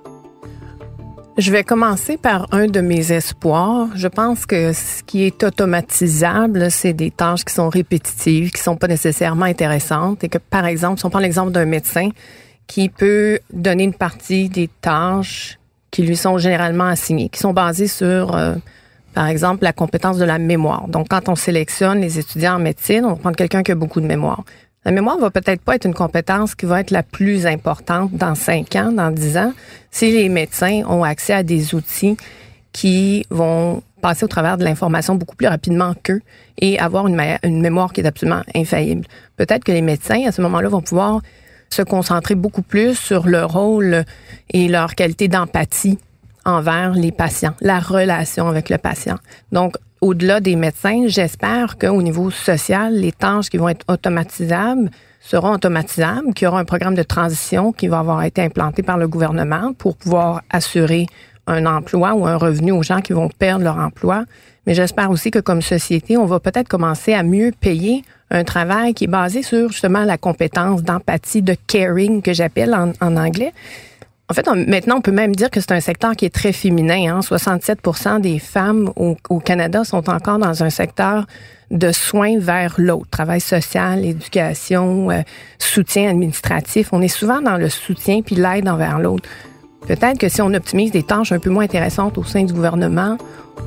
Je 1.37 1.51
vais 1.51 1.63
commencer 1.63 2.17
par 2.17 2.47
un 2.51 2.67
de 2.67 2.79
mes 2.79 3.11
espoirs. 3.11 3.87
Je 3.95 4.07
pense 4.07 4.45
que 4.45 4.71
ce 4.71 5.01
qui 5.03 5.23
est 5.23 5.43
automatisable, 5.43 6.69
c'est 6.69 6.93
des 6.93 7.09
tâches 7.09 7.43
qui 7.43 7.53
sont 7.53 7.69
répétitives, 7.69 8.51
qui 8.51 8.61
sont 8.61 8.75
pas 8.75 8.87
nécessairement 8.87 9.45
intéressantes 9.45 10.23
et 10.23 10.29
que, 10.29 10.37
par 10.37 10.67
exemple, 10.67 10.99
si 10.99 11.05
on 11.05 11.09
prend 11.09 11.19
l'exemple 11.19 11.51
d'un 11.51 11.65
médecin 11.65 12.09
qui 12.67 12.87
peut 12.87 13.39
donner 13.51 13.83
une 13.83 13.95
partie 13.95 14.47
des 14.47 14.69
tâches 14.79 15.57
qui 15.93 16.01
lui 16.01 16.17
sont 16.17 16.39
généralement 16.39 16.87
assignés, 16.87 17.29
qui 17.29 17.39
sont 17.39 17.53
basés 17.53 17.87
sur, 17.87 18.35
euh, 18.35 18.55
par 19.13 19.27
exemple, 19.27 19.63
la 19.63 19.73
compétence 19.73 20.17
de 20.17 20.25
la 20.25 20.39
mémoire. 20.39 20.87
Donc, 20.87 21.07
quand 21.07 21.29
on 21.29 21.35
sélectionne 21.35 22.01
les 22.01 22.17
étudiants 22.17 22.55
en 22.55 22.59
médecine, 22.59 23.05
on 23.05 23.09
va 23.09 23.15
prendre 23.15 23.35
quelqu'un 23.35 23.61
qui 23.61 23.71
a 23.71 23.75
beaucoup 23.75 24.01
de 24.01 24.07
mémoire. 24.07 24.43
La 24.85 24.91
mémoire 24.91 25.19
va 25.19 25.29
peut-être 25.29 25.61
pas 25.61 25.75
être 25.75 25.85
une 25.85 25.93
compétence 25.93 26.55
qui 26.55 26.65
va 26.65 26.79
être 26.79 26.89
la 26.89 27.03
plus 27.03 27.45
importante 27.45 28.11
dans 28.11 28.33
5 28.33 28.75
ans, 28.75 28.91
dans 28.91 29.11
10 29.11 29.37
ans, 29.37 29.53
si 29.91 30.11
les 30.11 30.29
médecins 30.29 30.81
ont 30.89 31.03
accès 31.03 31.33
à 31.33 31.43
des 31.43 31.75
outils 31.75 32.17
qui 32.71 33.23
vont 33.29 33.83
passer 34.01 34.25
au 34.25 34.27
travers 34.27 34.57
de 34.57 34.63
l'information 34.63 35.13
beaucoup 35.13 35.35
plus 35.35 35.47
rapidement 35.47 35.93
qu'eux 36.01 36.21
et 36.57 36.79
avoir 36.79 37.05
une 37.05 37.61
mémoire 37.61 37.93
qui 37.93 38.01
est 38.01 38.07
absolument 38.07 38.41
infaillible. 38.55 39.05
Peut-être 39.37 39.63
que 39.63 39.71
les 39.71 39.83
médecins, 39.83 40.23
à 40.27 40.31
ce 40.31 40.41
moment-là, 40.41 40.69
vont 40.69 40.81
pouvoir 40.81 41.21
se 41.73 41.81
concentrer 41.81 42.35
beaucoup 42.35 42.61
plus 42.61 42.95
sur 42.95 43.27
leur 43.27 43.51
rôle 43.51 44.03
et 44.51 44.67
leur 44.67 44.95
qualité 44.95 45.27
d'empathie 45.27 45.97
envers 46.45 46.93
les 46.93 47.11
patients, 47.11 47.53
la 47.61 47.79
relation 47.79 48.47
avec 48.47 48.69
le 48.69 48.77
patient. 48.77 49.17
Donc, 49.51 49.75
au-delà 50.01 50.41
des 50.41 50.55
médecins, 50.55 51.07
j'espère 51.07 51.77
qu'au 51.77 52.01
niveau 52.01 52.29
social, 52.29 52.93
les 52.93 53.13
tâches 53.13 53.49
qui 53.49 53.57
vont 53.57 53.69
être 53.69 53.85
automatisables 53.87 54.89
seront 55.21 55.53
automatisables, 55.53 56.33
qu'il 56.33 56.45
y 56.45 56.47
aura 56.49 56.59
un 56.59 56.65
programme 56.65 56.95
de 56.95 57.03
transition 57.03 57.71
qui 57.71 57.87
va 57.87 57.99
avoir 57.99 58.23
été 58.23 58.41
implanté 58.41 58.83
par 58.83 58.97
le 58.97 59.07
gouvernement 59.07 59.71
pour 59.73 59.95
pouvoir 59.95 60.41
assurer 60.49 61.07
un 61.47 61.65
emploi 61.65 62.13
ou 62.13 62.27
un 62.27 62.35
revenu 62.35 62.73
aux 62.73 62.83
gens 62.83 62.99
qui 62.99 63.13
vont 63.13 63.29
perdre 63.29 63.63
leur 63.63 63.77
emploi. 63.77 64.25
Mais 64.67 64.73
j'espère 64.73 65.09
aussi 65.11 65.31
que 65.31 65.39
comme 65.39 65.61
société, 65.61 66.17
on 66.17 66.25
va 66.25 66.39
peut-être 66.39 66.67
commencer 66.67 67.13
à 67.13 67.23
mieux 67.23 67.51
payer 67.57 68.03
un 68.33 68.43
travail 68.43 68.93
qui 68.93 69.05
est 69.05 69.07
basé 69.07 69.43
sur 69.43 69.71
justement 69.71 70.03
la 70.03 70.17
compétence 70.17 70.83
d'empathie, 70.83 71.41
de 71.41 71.55
caring 71.67 72.21
que 72.21 72.33
j'appelle 72.33 72.73
en, 72.73 73.15
anglais. 73.15 73.53
En 74.29 74.33
fait, 74.33 74.47
maintenant, 74.67 74.97
on 74.97 75.01
peut 75.01 75.11
même 75.11 75.35
dire 75.35 75.51
que 75.51 75.59
c'est 75.59 75.73
un 75.73 75.79
secteur 75.79 76.15
qui 76.15 76.25
est 76.25 76.33
très 76.33 76.53
féminin. 76.53 77.15
Hein. 77.15 77.19
67% 77.19 78.21
des 78.21 78.39
femmes 78.39 78.91
au, 78.95 79.15
au, 79.29 79.39
Canada 79.39 79.83
sont 79.83 80.09
encore 80.09 80.39
dans 80.39 80.63
un 80.63 80.69
secteur 80.69 81.27
de 81.69 81.91
soins 81.91 82.39
vers 82.39 82.75
l'autre, 82.77 83.09
travail 83.09 83.41
social, 83.41 84.05
éducation, 84.05 85.11
euh, 85.11 85.21
soutien 85.59 86.09
administratif. 86.09 86.89
On 86.93 87.01
est 87.01 87.07
souvent 87.07 87.41
dans 87.41 87.57
le 87.57 87.69
soutien 87.69 88.21
puis 88.21 88.35
l'aide 88.35 88.67
envers 88.69 88.99
l'autre. 88.99 89.27
Peut-être 89.87 90.17
que 90.17 90.29
si 90.29 90.41
on 90.41 90.53
optimise 90.53 90.91
des 90.91 91.03
tâches 91.03 91.31
un 91.31 91.39
peu 91.39 91.49
moins 91.49 91.65
intéressantes 91.65 92.17
au 92.17 92.23
sein 92.23 92.43
du 92.43 92.53
gouvernement, 92.53 93.17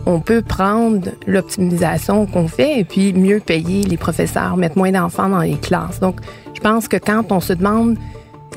on 0.06 0.20
peut 0.20 0.42
prendre 0.42 1.08
l'optimisation 1.26 2.26
qu'on 2.26 2.48
fait 2.48 2.80
et 2.80 2.84
puis 2.84 3.12
mieux 3.12 3.40
payer 3.40 3.84
les 3.84 3.96
professeurs, 3.96 4.56
mettre 4.56 4.78
moins 4.78 4.92
d'enfants 4.92 5.28
dans 5.28 5.40
les 5.40 5.56
classes. 5.56 6.00
Donc, 6.00 6.20
je 6.54 6.60
pense 6.60 6.88
que 6.88 6.96
quand 6.96 7.32
on 7.32 7.40
se 7.40 7.52
demande 7.52 7.96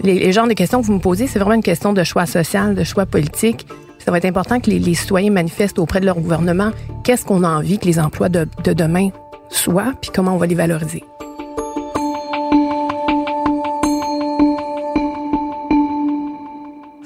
les, 0.04 0.32
genres 0.32 0.48
de 0.48 0.54
questions 0.54 0.82
que 0.82 0.86
vous 0.88 0.94
me 0.94 1.00
posez, 1.00 1.28
c'est 1.28 1.40
vraiment 1.40 1.56
une 1.56 1.64
question 1.64 1.94
de 1.94 2.04
choix 2.04 2.26
social, 2.26 2.76
de 2.76 2.84
choix 2.84 3.06
politique. 3.06 3.68
Ça 3.98 4.12
va 4.12 4.18
être 4.18 4.26
important 4.26 4.60
que 4.60 4.70
les, 4.70 4.80
les 4.80 4.94
citoyens 4.94 5.32
manifestent 5.32 5.80
auprès 5.80 6.00
de 6.00 6.06
leur 6.06 6.20
gouvernement 6.20 6.72
qu'est-ce 7.04 7.26
qu'on 7.26 7.44
a 7.44 7.50
envie 7.50 7.80
que 7.80 7.86
les 7.86 8.00
emplois 8.00 8.30
de, 8.30 8.48
de 8.64 8.74
demain 8.74 9.10
soient, 9.50 9.94
puis 10.02 10.12
comment 10.14 10.36
on 10.36 10.38
va 10.38 10.48
les 10.48 10.56
valoriser. 10.56 11.04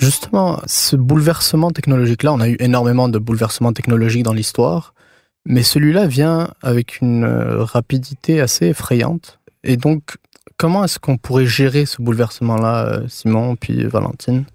Justement, 0.03 0.61
ce 0.65 0.95
bouleversement 0.95 1.71
technologique-là, 1.71 2.33
on 2.33 2.39
a 2.39 2.49
eu 2.49 2.57
énormément 2.59 3.09
de 3.09 3.19
bouleversements 3.19 3.73
technologiques 3.73 4.23
dans 4.23 4.33
l'histoire, 4.33 4.93
mais 5.45 5.63
celui-là 5.63 6.07
vient 6.07 6.49
avec 6.61 6.99
une 7.01 7.25
rapidité 7.25 8.41
assez 8.41 8.67
effrayante. 8.67 9.39
Et 9.63 9.77
donc, 9.77 10.17
comment 10.57 10.83
est-ce 10.83 10.99
qu'on 10.99 11.17
pourrait 11.17 11.45
gérer 11.45 11.85
ce 11.85 12.01
bouleversement-là, 12.01 13.03
Simon, 13.07 13.55
puis 13.55 13.85
Valentine? 13.85 14.45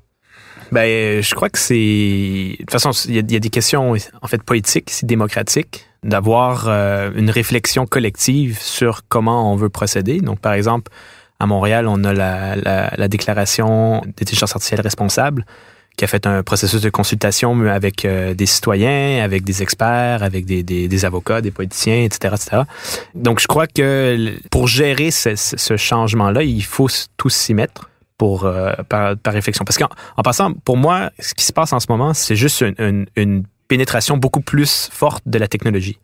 Ben, 0.70 1.22
je 1.22 1.34
crois 1.34 1.48
que 1.48 1.58
c'est. 1.58 1.74
De 1.74 2.56
toute 2.58 2.70
façon, 2.70 2.90
il 3.08 3.14
y, 3.14 3.18
a, 3.18 3.22
y, 3.26 3.36
a 3.36 3.40
des 3.40 3.50
questions, 3.50 3.94
en 4.20 4.26
fait, 4.26 4.42
politiques, 4.42 4.90
si 4.90 5.06
démocratiques, 5.06 5.86
d'avoir 6.02 6.66
euh, 6.68 7.10
une 7.14 7.30
réflexion 7.30 7.86
collective 7.86 8.58
sur 8.60 9.02
comment 9.08 9.52
on 9.52 9.56
veut 9.56 9.70
procéder. 9.70 10.20
Donc, 10.20 10.40
par 10.40 10.52
exemple, 10.52 10.92
à 11.40 11.46
Montréal, 11.46 11.86
on 11.86 12.02
a 12.04 12.12
la, 12.12 12.56
la, 12.56 12.92
la 12.96 13.08
déclaration 13.08 14.00
d'intelligence 14.04 14.52
artificielle 14.52 14.80
responsable 14.80 15.44
qui 15.98 16.04
a 16.04 16.08
fait 16.08 16.26
un 16.26 16.42
processus 16.42 16.80
de 16.80 16.90
consultation 16.90 17.60
avec 17.66 18.04
euh, 18.04 18.32
des 18.32 18.46
citoyens, 18.46 19.22
avec 19.22 19.42
des 19.44 19.62
experts, 19.62 20.22
avec 20.22 20.46
des, 20.46 21.04
avocats, 21.04 21.40
des 21.40 21.50
politiciens, 21.50 22.04
etc., 22.04 22.34
etc. 22.36 22.62
Donc, 23.14 23.40
je 23.40 23.48
crois 23.48 23.66
que 23.66 24.38
pour 24.50 24.68
gérer 24.68 25.10
ce, 25.10 25.76
changement-là, 25.76 26.44
il 26.44 26.62
faut 26.62 26.88
tous 27.16 27.30
s'y 27.30 27.52
mettre 27.52 27.90
pour 28.16 28.44
euh, 28.44 28.72
par, 28.88 29.16
réflexion. 29.26 29.64
Parce 29.64 29.76
qu'en 29.76 29.88
en 30.16 30.22
passant, 30.22 30.52
pour 30.52 30.76
moi, 30.76 31.10
ce 31.18 31.34
qui 31.34 31.44
se 31.44 31.52
passe 31.52 31.72
en 31.72 31.80
ce 31.80 31.86
moment, 31.88 32.14
c'est 32.14 32.36
juste 32.36 32.64
une 32.78 33.44
pénétration 33.66 34.16
beaucoup 34.16 34.40
plus 34.40 34.88
forte 34.92 35.24
de 35.26 35.38
la 35.38 35.48
technologie 35.48 35.98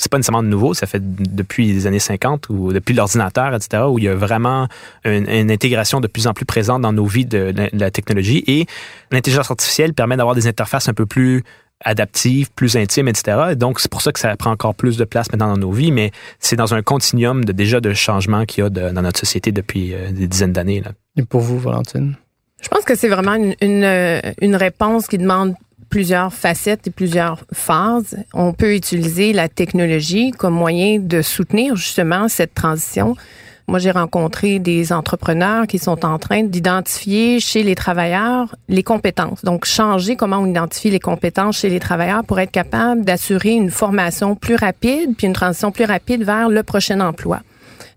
c'est 0.00 0.10
pas 0.10 0.16
nécessairement 0.16 0.42
nouveau, 0.42 0.72
ça 0.72 0.86
fait 0.86 1.02
depuis 1.02 1.70
les 1.70 1.86
années 1.86 1.98
50 1.98 2.48
ou 2.48 2.72
depuis 2.72 2.94
l'ordinateur, 2.94 3.54
etc., 3.54 3.82
où 3.86 3.98
il 3.98 4.04
y 4.04 4.08
a 4.08 4.14
vraiment 4.14 4.66
une, 5.04 5.28
une, 5.28 5.50
intégration 5.50 6.00
de 6.00 6.06
plus 6.06 6.26
en 6.26 6.32
plus 6.32 6.46
présente 6.46 6.80
dans 6.80 6.94
nos 6.94 7.04
vies 7.04 7.26
de, 7.26 7.52
de 7.52 7.68
la 7.74 7.90
technologie. 7.90 8.42
Et 8.46 8.64
l'intelligence 9.12 9.50
artificielle 9.50 9.92
permet 9.92 10.16
d'avoir 10.16 10.34
des 10.34 10.46
interfaces 10.46 10.88
un 10.88 10.94
peu 10.94 11.04
plus 11.04 11.44
adaptives, 11.84 12.50
plus 12.52 12.76
intimes, 12.76 13.08
etc. 13.08 13.54
donc, 13.56 13.78
c'est 13.78 13.90
pour 13.90 14.00
ça 14.00 14.12
que 14.12 14.20
ça 14.20 14.34
prend 14.36 14.50
encore 14.50 14.74
plus 14.74 14.96
de 14.96 15.04
place 15.04 15.30
maintenant 15.32 15.48
dans 15.48 15.58
nos 15.58 15.70
vies, 15.70 15.92
mais 15.92 16.12
c'est 16.38 16.56
dans 16.56 16.72
un 16.72 16.82
continuum 16.82 17.44
de, 17.44 17.52
déjà 17.52 17.80
de 17.80 17.92
changements 17.92 18.46
qu'il 18.46 18.64
y 18.64 18.66
a 18.66 18.70
de, 18.70 18.90
dans 18.90 19.02
notre 19.02 19.20
société 19.20 19.52
depuis 19.52 19.92
euh, 19.92 20.12
des 20.12 20.26
dizaines 20.26 20.52
d'années. 20.52 20.82
Et 21.16 21.24
pour 21.24 21.40
vous, 21.40 21.58
Valentine? 21.58 22.16
Je 22.62 22.68
pense 22.68 22.84
que 22.84 22.94
c'est 22.94 23.08
vraiment 23.08 23.34
une, 23.34 23.54
une, 23.60 24.20
une 24.40 24.56
réponse 24.56 25.06
qui 25.06 25.18
demande 25.18 25.54
plusieurs 25.90 26.32
facettes 26.32 26.86
et 26.86 26.90
plusieurs 26.90 27.44
phases. 27.52 28.16
On 28.32 28.52
peut 28.52 28.74
utiliser 28.74 29.32
la 29.32 29.48
technologie 29.48 30.30
comme 30.30 30.54
moyen 30.54 30.98
de 31.00 31.20
soutenir 31.20 31.76
justement 31.76 32.28
cette 32.28 32.54
transition. 32.54 33.16
Moi, 33.68 33.78
j'ai 33.78 33.90
rencontré 33.90 34.58
des 34.58 34.92
entrepreneurs 34.92 35.66
qui 35.66 35.78
sont 35.78 36.04
en 36.04 36.18
train 36.18 36.42
d'identifier 36.42 37.38
chez 37.38 37.62
les 37.62 37.74
travailleurs 37.74 38.56
les 38.68 38.82
compétences. 38.82 39.44
Donc, 39.44 39.64
changer 39.64 40.16
comment 40.16 40.38
on 40.38 40.46
identifie 40.46 40.90
les 40.90 40.98
compétences 40.98 41.58
chez 41.58 41.68
les 41.68 41.78
travailleurs 41.78 42.24
pour 42.24 42.40
être 42.40 42.50
capable 42.50 43.04
d'assurer 43.04 43.50
une 43.50 43.70
formation 43.70 44.34
plus 44.34 44.56
rapide 44.56 45.14
puis 45.16 45.26
une 45.26 45.34
transition 45.34 45.70
plus 45.70 45.84
rapide 45.84 46.24
vers 46.24 46.48
le 46.48 46.62
prochain 46.62 47.00
emploi. 47.00 47.42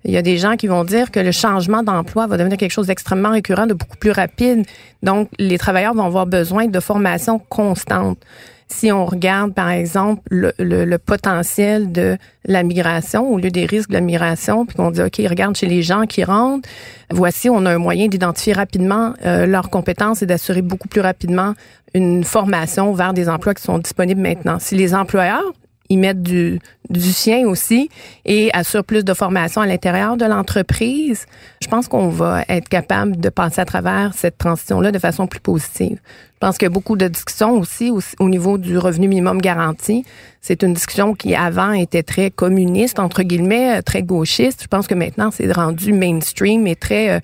Il 0.06 0.12
y 0.12 0.18
a 0.18 0.22
des 0.22 0.38
gens 0.38 0.56
qui 0.56 0.68
vont 0.68 0.84
dire 0.84 1.12
que 1.12 1.20
le 1.20 1.32
changement 1.32 1.82
d'emploi 1.82 2.28
va 2.28 2.38
devenir 2.38 2.58
quelque 2.58 2.72
chose 2.72 2.88
d'extrêmement 2.88 3.32
récurrent, 3.32 3.68
de 3.68 3.74
beaucoup 3.74 3.98
plus 3.98 4.12
rapide. 4.12 4.66
Donc, 5.02 5.30
les 5.40 5.58
travailleurs 5.58 5.94
vont 5.94 6.06
avoir 6.06 6.26
besoin 6.26 6.68
de 6.68 6.80
formation 6.80 7.40
constante. 7.40 8.18
Si 8.68 8.92
on 8.92 9.06
regarde, 9.06 9.54
par 9.54 9.70
exemple, 9.70 10.22
le, 10.32 10.98
potentiel 10.98 11.92
de 11.92 12.18
la 12.46 12.64
migration 12.64 13.30
au 13.30 13.38
lieu 13.38 13.52
des 13.52 13.66
risques 13.66 13.90
de 13.90 13.94
la 13.94 14.02
migration, 14.02 14.66
puis 14.66 14.76
qu'on 14.76 14.90
dit, 14.90 15.02
OK, 15.02 15.22
regarde 15.30 15.56
chez 15.56 15.68
les 15.68 15.84
gens 15.84 16.06
qui 16.06 16.24
rentrent, 16.24 16.68
voici, 17.12 17.50
on 17.50 17.66
a 17.66 17.74
un 17.76 17.78
moyen 17.78 18.08
d'identifier 18.08 18.54
rapidement 18.54 19.14
euh, 19.26 19.46
leurs 19.46 19.70
compétences 19.70 20.22
et 20.22 20.26
d'assurer 20.26 20.62
beaucoup 20.62 20.88
plus 20.88 21.02
rapidement 21.02 21.54
une 21.94 22.24
formation 22.24 22.94
vers 22.94 23.14
des 23.14 23.30
emplois 23.30 23.54
qui 23.54 23.62
sont 23.62 23.78
disponibles 23.78 24.22
maintenant. 24.22 24.58
Si 24.60 24.76
les 24.76 24.96
employeurs 24.96 25.54
y 25.90 25.98
mettent 25.98 26.22
du, 26.22 26.60
du 26.90 27.12
sien 27.12 27.48
aussi 27.48 27.90
et 28.26 28.50
assurent 28.54 28.84
plus 28.84 29.04
de 29.04 29.14
formation 29.14 29.62
à 29.62 29.66
l'intérieur 29.66 30.18
de 30.18 30.26
l'entreprise, 30.26 31.26
je 31.62 31.68
pense 31.68 31.88
qu'on 31.88 32.10
va 32.10 32.44
être 32.50 32.70
capable 32.70 33.18
de 33.18 33.30
passer 33.30 33.62
à 33.62 33.66
travers 33.66 34.14
cette 34.16 34.38
transition-là 34.38 34.92
de 34.92 35.00
façon 35.00 35.28
plus 35.28 35.40
positive. 35.40 36.00
Je 36.34 36.48
pense 36.48 36.58
qu'il 36.58 36.66
y 36.66 36.72
a 36.72 36.74
beaucoup 36.74 36.98
de 36.98 37.08
discussions 37.08 37.54
aussi 37.54 37.90
au, 37.90 38.00
au 38.20 38.28
niveau 38.28 38.58
du 38.58 38.78
revenu 38.78 39.08
minimum 39.08 39.42
garanti. 39.42 40.04
C'est 40.42 40.62
une 40.64 40.74
discussion 40.74 41.14
qui 41.14 41.36
avant 41.36 41.72
était 41.72 42.04
très 42.04 42.32
communiste, 42.32 43.00
entre 43.00 43.24
guillemets, 43.24 43.82
très 43.82 44.04
gauchiste. 44.04 44.62
Je 44.64 44.68
pense 44.68 44.88
que 44.88 44.96
maintenant 44.96 45.32
c'est 45.32 45.52
rendu 45.52 45.94
mainstream 45.94 46.68
et 46.68 46.76
très... 46.76 47.10
Euh, 47.12 47.20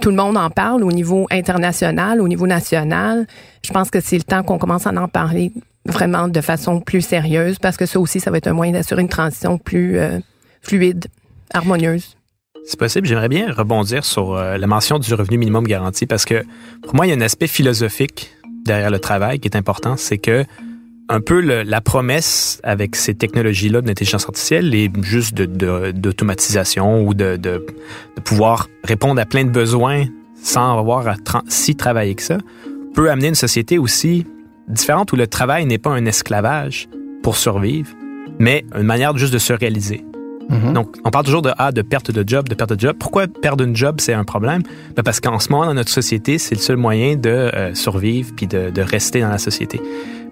tout 0.00 0.10
le 0.10 0.16
monde 0.16 0.36
en 0.36 0.50
parle 0.50 0.82
au 0.82 0.90
niveau 0.90 1.26
international, 1.30 2.20
au 2.20 2.26
niveau 2.26 2.46
national. 2.46 3.26
Je 3.64 3.72
pense 3.72 3.90
que 3.90 4.00
c'est 4.00 4.16
le 4.16 4.24
temps 4.24 4.42
qu'on 4.42 4.58
commence 4.58 4.86
à 4.86 4.90
en 4.90 5.08
parler 5.08 5.52
vraiment 5.86 6.28
de 6.28 6.40
façon 6.40 6.80
plus 6.80 7.02
sérieuse 7.02 7.58
parce 7.58 7.76
que 7.76 7.86
ça 7.86 8.00
aussi, 8.00 8.20
ça 8.20 8.30
va 8.30 8.38
être 8.38 8.46
un 8.46 8.52
moyen 8.52 8.72
d'assurer 8.72 9.02
une 9.02 9.08
transition 9.08 9.58
plus 9.58 9.98
euh, 9.98 10.18
fluide, 10.62 11.06
harmonieuse. 11.52 12.16
C'est 12.64 12.78
possible. 12.78 13.06
J'aimerais 13.06 13.28
bien 13.28 13.52
rebondir 13.52 14.04
sur 14.04 14.34
euh, 14.34 14.56
la 14.56 14.66
mention 14.66 14.98
du 14.98 15.12
revenu 15.12 15.36
minimum 15.36 15.66
garanti 15.66 16.06
parce 16.06 16.24
que 16.24 16.44
pour 16.82 16.94
moi, 16.94 17.06
il 17.06 17.10
y 17.10 17.12
a 17.12 17.16
un 17.16 17.20
aspect 17.20 17.46
philosophique 17.46 18.34
derrière 18.64 18.90
le 18.90 18.98
travail 18.98 19.38
qui 19.38 19.48
est 19.48 19.56
important. 19.56 19.96
C'est 19.96 20.18
que 20.18 20.44
un 21.10 21.20
peu 21.20 21.40
la 21.40 21.80
promesse 21.82 22.60
avec 22.62 22.96
ces 22.96 23.14
technologies-là 23.14 23.82
de 23.82 23.86
l'intelligence 23.86 24.24
artificielle 24.24 24.74
est 24.74 24.90
juste 25.02 25.34
d'automatisation 25.34 27.06
ou 27.06 27.12
de, 27.12 27.36
de, 27.36 27.66
de, 28.16 28.20
pouvoir 28.22 28.68
répondre 28.84 29.20
à 29.20 29.26
plein 29.26 29.44
de 29.44 29.50
besoins 29.50 30.06
sans 30.42 30.78
avoir 30.78 31.06
à 31.08 31.16
si 31.48 31.76
travailler 31.76 32.14
que 32.14 32.22
ça, 32.22 32.38
peut 32.94 33.10
amener 33.10 33.28
une 33.28 33.34
société 33.34 33.76
aussi 33.76 34.24
différente 34.68 35.12
où 35.12 35.16
le 35.16 35.26
travail 35.26 35.66
n'est 35.66 35.78
pas 35.78 35.90
un 35.90 36.06
esclavage 36.06 36.88
pour 37.22 37.36
survivre, 37.36 37.90
mais 38.38 38.64
une 38.74 38.82
manière 38.82 39.16
juste 39.16 39.32
de 39.32 39.38
se 39.38 39.52
réaliser. 39.52 40.04
Mm 40.48 40.56
-hmm. 40.56 40.72
Donc, 40.74 40.96
on 41.04 41.10
parle 41.10 41.24
toujours 41.24 41.42
de 41.42 41.52
ah, 41.58 41.72
de 41.72 41.82
perte 41.82 42.10
de 42.10 42.22
job, 42.26 42.48
de 42.48 42.54
perte 42.54 42.72
de 42.74 42.80
job. 42.80 42.96
Pourquoi 42.98 43.26
perdre 43.26 43.64
une 43.64 43.76
job, 43.76 43.94
c'est 43.98 44.12
un 44.12 44.24
problème? 44.24 44.62
Ben 44.94 45.02
parce 45.02 45.20
qu'en 45.20 45.38
ce 45.38 45.48
moment, 45.50 45.66
dans 45.66 45.74
notre 45.74 45.90
société, 46.00 46.38
c'est 46.38 46.54
le 46.54 46.60
seul 46.60 46.76
moyen 46.76 47.16
de 47.16 47.30
euh, 47.30 47.74
survivre 47.74 48.30
puis 48.36 48.46
de, 48.46 48.70
de, 48.70 48.82
rester 48.82 49.20
dans 49.20 49.30
la 49.30 49.38
société. 49.38 49.80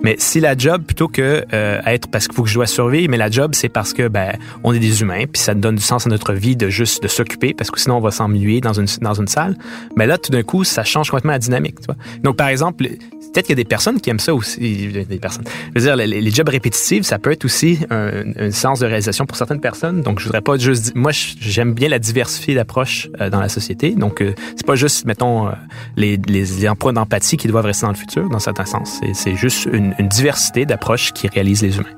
Mais 0.02 0.16
si 0.18 0.40
la 0.40 0.56
job, 0.56 0.82
plutôt 0.82 1.08
que 1.08 1.44
euh, 1.52 1.80
être 1.86 2.08
parce 2.10 2.26
qu'il 2.26 2.34
faut 2.34 2.42
que 2.42 2.48
je 2.48 2.54
dois 2.54 2.66
survivre, 2.66 3.10
mais 3.10 3.16
la 3.16 3.30
job, 3.30 3.52
c'est 3.54 3.68
parce 3.68 3.92
que 3.92 4.08
ben 4.08 4.36
on 4.64 4.72
est 4.72 4.78
des 4.78 5.00
humains, 5.00 5.24
puis 5.32 5.40
ça 5.40 5.54
donne 5.54 5.76
du 5.76 5.82
sens 5.82 6.06
à 6.06 6.10
notre 6.10 6.32
vie 6.32 6.56
de 6.56 6.68
juste 6.68 7.02
de 7.02 7.08
s'occuper, 7.08 7.54
parce 7.54 7.70
que 7.70 7.80
sinon 7.80 7.96
on 7.96 8.00
va 8.00 8.10
s'ennuyer 8.10 8.60
dans 8.60 8.72
une 8.72 8.86
dans 9.00 9.14
une 9.14 9.28
salle. 9.28 9.56
Mais 9.96 10.06
là, 10.06 10.18
tout 10.18 10.30
d'un 10.30 10.42
coup, 10.42 10.64
ça 10.64 10.84
change 10.84 11.10
complètement 11.10 11.32
la 11.32 11.38
dynamique. 11.38 11.80
Tu 11.80 11.86
vois? 11.86 11.96
Donc, 12.22 12.36
par 12.36 12.48
exemple, 12.48 12.84
peut-être 12.84 13.46
qu'il 13.46 13.50
y 13.50 13.60
a 13.60 13.62
des 13.62 13.64
personnes 13.64 14.00
qui 14.00 14.10
aiment 14.10 14.18
ça 14.18 14.34
aussi. 14.34 14.88
Des 15.08 15.18
personnes. 15.18 15.44
Je 15.74 15.80
veux 15.80 15.86
dire, 15.86 15.96
les, 15.96 16.06
les 16.06 16.30
jobs 16.30 16.48
répétitifs, 16.48 17.04
ça 17.04 17.18
peut 17.18 17.32
être 17.32 17.44
aussi 17.44 17.78
un, 17.90 18.24
un, 18.38 18.50
sens 18.50 18.80
de 18.80 18.86
réalisation 18.86 19.26
pour 19.26 19.36
certaines 19.36 19.60
personnes. 19.60 20.02
Donc, 20.02 20.20
je 20.20 20.26
voudrais 20.26 20.40
pas 20.40 20.56
juste. 20.56 20.94
Moi, 20.94 21.12
j'aime 21.12 21.74
bien 21.74 21.88
la 21.88 21.98
diversité 21.98 22.54
d'approche 22.54 23.08
euh, 23.20 23.30
dans 23.30 23.40
la 23.40 23.48
société. 23.48 23.90
Donc, 23.90 24.20
euh, 24.20 24.34
c'est 24.56 24.66
pas 24.66 24.76
juste, 24.76 25.04
mettons, 25.04 25.48
euh, 25.48 25.52
les, 25.96 26.18
les, 26.26 26.44
les 26.44 26.68
emplois 26.68 26.92
d'empathie 26.92 27.36
qui 27.36 27.48
doivent 27.48 27.66
rester 27.66 27.86
dans 27.86 27.92
le 27.92 27.98
futur, 27.98 28.28
dans 28.28 28.38
certains 28.38 28.66
sens. 28.66 29.00
C'est 29.14 29.36
juste 29.36 29.68
une, 29.72 29.91
une, 29.98 30.08
diversité 30.08 30.66
d'approches 30.66 31.12
qui 31.12 31.28
réalisent 31.28 31.62
les 31.62 31.76
humains. 31.76 31.88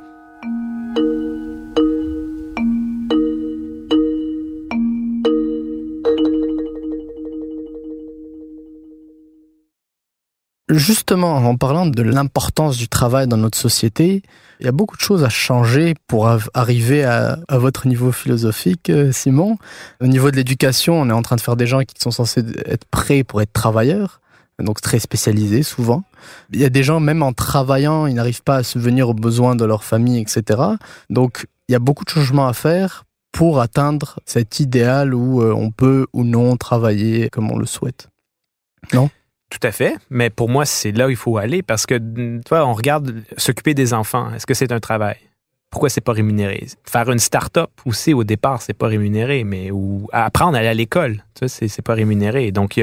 Justement, 10.70 11.36
en 11.36 11.56
parlant 11.56 11.86
de 11.86 12.02
l'importance 12.02 12.76
du 12.76 12.88
travail 12.88 13.28
dans 13.28 13.36
notre 13.36 13.56
société, 13.56 14.22
il 14.60 14.66
y 14.66 14.68
a 14.68 14.72
beaucoup 14.72 14.96
de 14.96 15.02
choses 15.02 15.22
à 15.22 15.28
changer 15.28 15.94
pour 16.08 16.28
arriver 16.54 17.04
à, 17.04 17.38
à, 17.48 17.58
votre 17.58 17.86
niveau 17.86 18.12
philosophique, 18.12 18.90
euh, 18.90 19.12
Simon. 19.12 19.56
Au 20.00 20.06
niveau 20.06 20.30
de 20.30 20.36
l'éducation, 20.36 21.00
on 21.00 21.08
est 21.10 21.12
en 21.12 21.22
train 21.22 21.36
de 21.36 21.40
faire 21.40 21.56
des 21.56 21.66
gens 21.66 21.80
qui 21.82 21.94
sont 22.00 22.10
censés 22.10 22.42
être 22.66 22.86
prêts 22.86 23.24
pour 23.24 23.40
être 23.40 23.52
travailleurs 23.52 24.20
donc 24.62 24.80
très 24.80 24.99
spécialisés 24.99 25.62
souvent. 25.62 26.04
Il 26.52 26.61
y 26.61 26.64
a 26.64 26.70
des 26.70 26.82
gens, 26.82 27.00
même 27.00 27.23
en 27.23 27.32
travaillant, 27.32 28.06
ils 28.06 28.14
n'arrivent 28.14 28.42
pas 28.42 28.56
à 28.56 28.62
subvenir 28.62 29.08
aux 29.08 29.14
besoins 29.14 29.56
de 29.56 29.64
leur 29.64 29.84
famille, 29.84 30.20
etc. 30.20 30.61
Donc, 31.11 31.46
il 31.68 31.73
y 31.73 31.75
a 31.75 31.80
beaucoup 31.80 32.04
de 32.04 32.11
changements 32.11 32.46
à 32.46 32.52
faire 32.52 33.04
pour 33.32 33.61
atteindre 33.61 34.20
cet 34.26 34.61
idéal 34.61 35.12
où 35.12 35.42
euh, 35.42 35.52
on 35.52 35.70
peut 35.70 36.06
ou 36.12 36.23
non 36.25 36.56
travailler 36.56 37.30
comme 37.30 37.50
on 37.50 37.58
le 37.58 37.66
souhaite. 37.66 38.08
Non? 38.92 39.11
Tout 39.50 39.66
à 39.66 39.73
fait, 39.73 39.96
mais 40.11 40.30
pour 40.30 40.49
moi, 40.49 40.64
c'est 40.64 40.92
là 40.92 41.06
où 41.06 41.11
il 41.11 41.16
faut 41.16 41.37
aller 41.37 41.62
parce 41.62 41.87
que, 41.87 42.40
toi, 42.42 42.66
on 42.66 42.75
regarde 42.75 43.23
s'occuper 43.37 43.75
des 43.75 43.92
enfants. 43.92 44.32
Est-ce 44.32 44.46
que 44.46 44.54
c'est 44.54 44.73
un 44.73 44.80
travail? 44.80 45.16
Pourquoi 45.75 45.88
c'est 45.88 46.00
pas 46.00 46.12
rémunéré? 46.12 46.69
Faire 46.88 47.11
une 47.11 47.19
start-up 47.19 47.69
aussi, 47.85 48.14
au 48.14 48.23
départ, 48.23 48.62
c'est 48.62 48.75
pas 48.75 48.87
rémunéré, 48.87 49.43
mais 49.43 49.73
ou 49.73 50.09
apprendre 50.12 50.54
à 50.54 50.61
aller 50.61 50.69
à 50.69 50.75
l'école, 50.75 51.25
ça, 51.37 51.49
c'est, 51.49 51.66
c'est 51.66 51.83
pas 51.83 51.95
rémunéré. 51.95 52.52
Donc, 52.52 52.81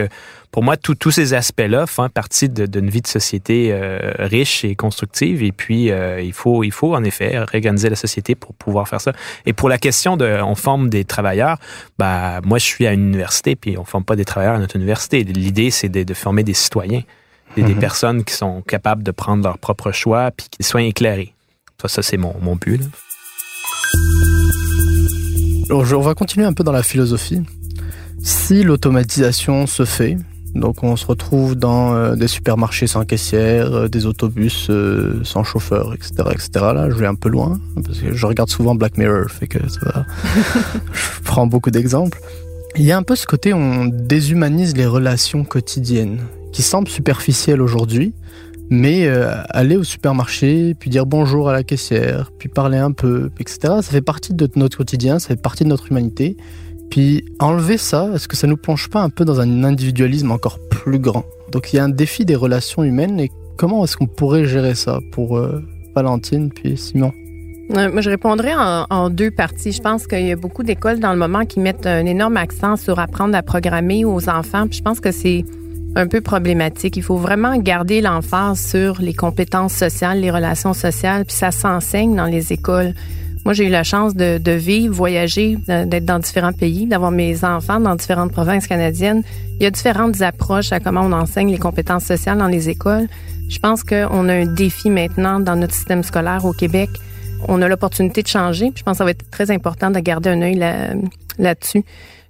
pour 0.51 0.61
moi, 0.61 0.75
tous 0.75 1.09
ces 1.09 1.33
aspects-là 1.33 1.87
font 1.87 2.09
partie 2.09 2.49
d'une 2.49 2.89
vie 2.89 2.99
de 2.99 3.07
société 3.07 3.69
euh, 3.71 4.11
riche 4.19 4.65
et 4.65 4.75
constructive. 4.75 5.41
Et 5.41 5.53
puis, 5.53 5.89
euh, 5.89 6.19
il, 6.19 6.33
faut, 6.33 6.65
il 6.65 6.73
faut, 6.73 6.93
en 6.93 7.05
effet, 7.05 7.39
réorganiser 7.39 7.89
la 7.89 7.95
société 7.95 8.35
pour 8.35 8.53
pouvoir 8.55 8.89
faire 8.89 8.99
ça. 8.99 9.13
Et 9.45 9.53
pour 9.53 9.69
la 9.69 9.77
question 9.77 10.17
de, 10.17 10.41
on 10.41 10.55
forme 10.55 10.89
des 10.89 11.05
travailleurs, 11.05 11.59
bah, 11.97 12.41
moi, 12.43 12.57
je 12.57 12.65
suis 12.65 12.87
à 12.87 12.91
une 12.91 13.07
université, 13.07 13.55
puis 13.55 13.77
on 13.77 13.85
forme 13.85 14.03
pas 14.03 14.17
des 14.17 14.25
travailleurs 14.25 14.55
à 14.55 14.59
notre 14.59 14.75
université. 14.75 15.23
L'idée, 15.23 15.71
c'est 15.71 15.87
de, 15.87 16.13
former 16.13 16.43
des 16.43 16.53
citoyens. 16.53 17.03
Des, 17.55 17.63
des, 17.63 17.73
mhm. 17.73 17.79
personnes 17.79 18.23
qui 18.25 18.33
sont 18.33 18.61
capables 18.61 19.03
de 19.03 19.11
prendre 19.11 19.43
leurs 19.43 19.57
propres 19.57 19.91
choix 19.93 20.31
puis 20.31 20.47
qui 20.49 20.63
soient 20.63 20.81
Ça, 21.87 22.01
c'est 22.01 22.17
mon, 22.17 22.35
mon 22.41 22.55
but. 22.55 22.81
on 25.69 26.01
va 26.01 26.13
continuer 26.13 26.45
un 26.45 26.53
peu 26.53 26.63
dans 26.63 26.71
la 26.71 26.83
philosophie. 26.83 27.41
Si 28.23 28.63
l'automatisation 28.63 29.65
se 29.65 29.83
fait, 29.85 30.17
donc 30.55 30.83
on 30.83 30.95
se 30.95 31.05
retrouve 31.05 31.55
dans 31.55 31.95
euh, 31.95 32.15
des 32.15 32.27
supermarchés 32.27 32.87
sans 32.87 33.05
caissière, 33.05 33.73
euh, 33.73 33.87
des 33.87 34.05
autobus 34.05 34.67
euh, 34.69 35.21
sans 35.23 35.43
chauffeur, 35.43 35.93
etc., 35.93 36.11
etc. 36.31 36.49
Là, 36.53 36.89
je 36.89 36.95
vais 36.95 37.07
un 37.07 37.15
peu 37.15 37.29
loin 37.29 37.59
parce 37.83 37.99
que 37.99 38.13
je 38.13 38.25
regarde 38.25 38.49
souvent 38.49 38.75
Black 38.75 38.97
Mirror, 38.97 39.29
fait 39.29 39.47
que 39.47 39.59
ça 39.69 39.79
va. 39.83 40.05
je 40.93 41.21
prends 41.23 41.47
beaucoup 41.47 41.71
d'exemples. 41.71 42.19
Il 42.75 42.83
y 42.83 42.91
a 42.91 42.97
un 42.97 43.03
peu 43.03 43.15
ce 43.15 43.25
côté 43.25 43.53
où 43.53 43.57
on 43.57 43.85
déshumanise 43.85 44.75
les 44.75 44.85
relations 44.85 45.43
quotidiennes, 45.43 46.19
qui 46.51 46.61
semblent 46.61 46.89
superficielles 46.89 47.61
aujourd'hui, 47.61 48.13
mais 48.71 49.05
euh, 49.05 49.33
aller 49.49 49.75
au 49.75 49.83
supermarché, 49.83 50.73
puis 50.79 50.89
dire 50.89 51.05
bonjour 51.05 51.49
à 51.49 51.53
la 51.53 51.61
caissière, 51.61 52.31
puis 52.39 52.47
parler 52.47 52.77
un 52.77 52.93
peu, 52.93 53.29
etc., 53.37 53.59
ça 53.81 53.91
fait 53.91 54.01
partie 54.01 54.33
de 54.33 54.49
notre 54.55 54.77
quotidien, 54.77 55.19
ça 55.19 55.27
fait 55.27 55.41
partie 55.41 55.65
de 55.65 55.69
notre 55.69 55.91
humanité. 55.91 56.37
Puis 56.89 57.25
enlever 57.39 57.77
ça, 57.77 58.09
est-ce 58.15 58.29
que 58.29 58.37
ça 58.37 58.47
nous 58.47 58.57
plonge 58.57 58.89
pas 58.89 59.01
un 59.01 59.09
peu 59.09 59.25
dans 59.25 59.41
un 59.41 59.65
individualisme 59.65 60.31
encore 60.31 60.57
plus 60.69 60.99
grand? 60.99 61.25
Donc 61.51 61.71
il 61.71 61.75
y 61.75 61.79
a 61.79 61.83
un 61.83 61.89
défi 61.89 62.23
des 62.23 62.35
relations 62.35 62.83
humaines 62.83 63.19
et 63.19 63.29
comment 63.57 63.83
est-ce 63.83 63.97
qu'on 63.97 64.07
pourrait 64.07 64.45
gérer 64.45 64.75
ça 64.75 64.99
pour 65.11 65.37
euh, 65.37 65.61
Valentine 65.93 66.49
puis 66.49 66.77
Simon? 66.77 67.11
Moi, 67.69 68.01
je 68.01 68.09
répondrais 68.09 68.53
en, 68.53 68.85
en, 68.89 69.09
deux 69.09 69.31
parties. 69.31 69.71
Je 69.71 69.81
pense 69.81 70.05
qu'il 70.05 70.27
y 70.27 70.31
a 70.31 70.35
beaucoup 70.35 70.63
d'écoles 70.63 70.99
dans 70.99 71.13
le 71.13 71.17
moment 71.17 71.45
qui 71.45 71.61
mettent 71.61 71.85
un 71.85 72.05
énorme 72.05 72.35
accent 72.35 72.75
sur 72.75 72.99
apprendre 72.99 73.33
à 73.33 73.43
programmer 73.43 74.03
aux 74.03 74.27
enfants. 74.27 74.67
Puis 74.67 74.79
je 74.79 74.83
pense 74.83 74.99
que 74.99 75.11
c'est 75.11 75.45
un 75.95 76.07
peu 76.07 76.21
problématique. 76.21 76.97
Il 76.97 77.03
faut 77.03 77.17
vraiment 77.17 77.57
garder 77.57 78.01
l'emphase 78.01 78.59
sur 78.59 79.01
les 79.01 79.13
compétences 79.13 79.73
sociales, 79.73 80.19
les 80.19 80.31
relations 80.31 80.73
sociales, 80.73 81.25
puis 81.25 81.35
ça 81.35 81.51
s'enseigne 81.51 82.15
dans 82.15 82.25
les 82.25 82.53
écoles. 82.53 82.93
Moi, 83.43 83.53
j'ai 83.55 83.65
eu 83.65 83.69
la 83.69 83.83
chance 83.83 84.15
de, 84.15 84.37
de 84.37 84.51
vivre, 84.51 84.93
voyager, 84.93 85.57
d'être 85.67 86.05
dans 86.05 86.19
différents 86.19 86.53
pays, 86.53 86.85
d'avoir 86.85 87.09
mes 87.09 87.43
enfants 87.43 87.79
dans 87.79 87.95
différentes 87.95 88.31
provinces 88.31 88.67
canadiennes. 88.67 89.23
Il 89.59 89.63
y 89.63 89.65
a 89.65 89.71
différentes 89.71 90.21
approches 90.21 90.71
à 90.71 90.79
comment 90.79 91.01
on 91.01 91.11
enseigne 91.11 91.51
les 91.51 91.57
compétences 91.57 92.05
sociales 92.05 92.37
dans 92.37 92.47
les 92.47 92.69
écoles. 92.69 93.07
Je 93.49 93.57
pense 93.57 93.83
qu'on 93.83 94.29
a 94.29 94.33
un 94.33 94.45
défi 94.45 94.91
maintenant 94.91 95.39
dans 95.39 95.55
notre 95.55 95.73
système 95.73 96.03
scolaire 96.03 96.45
au 96.45 96.53
Québec. 96.53 96.89
On 97.47 97.61
a 97.63 97.67
l'opportunité 97.67 98.21
de 98.21 98.27
changer. 98.27 98.69
Puis 98.69 98.79
je 98.79 98.83
pense 98.83 98.93
que 98.93 98.97
ça 98.99 99.05
va 99.05 99.11
être 99.11 99.29
très 99.31 99.49
important 99.49 99.89
de 99.89 99.99
garder 99.99 100.29
un 100.29 100.41
œil 100.43 100.63
là-dessus. 101.39 101.83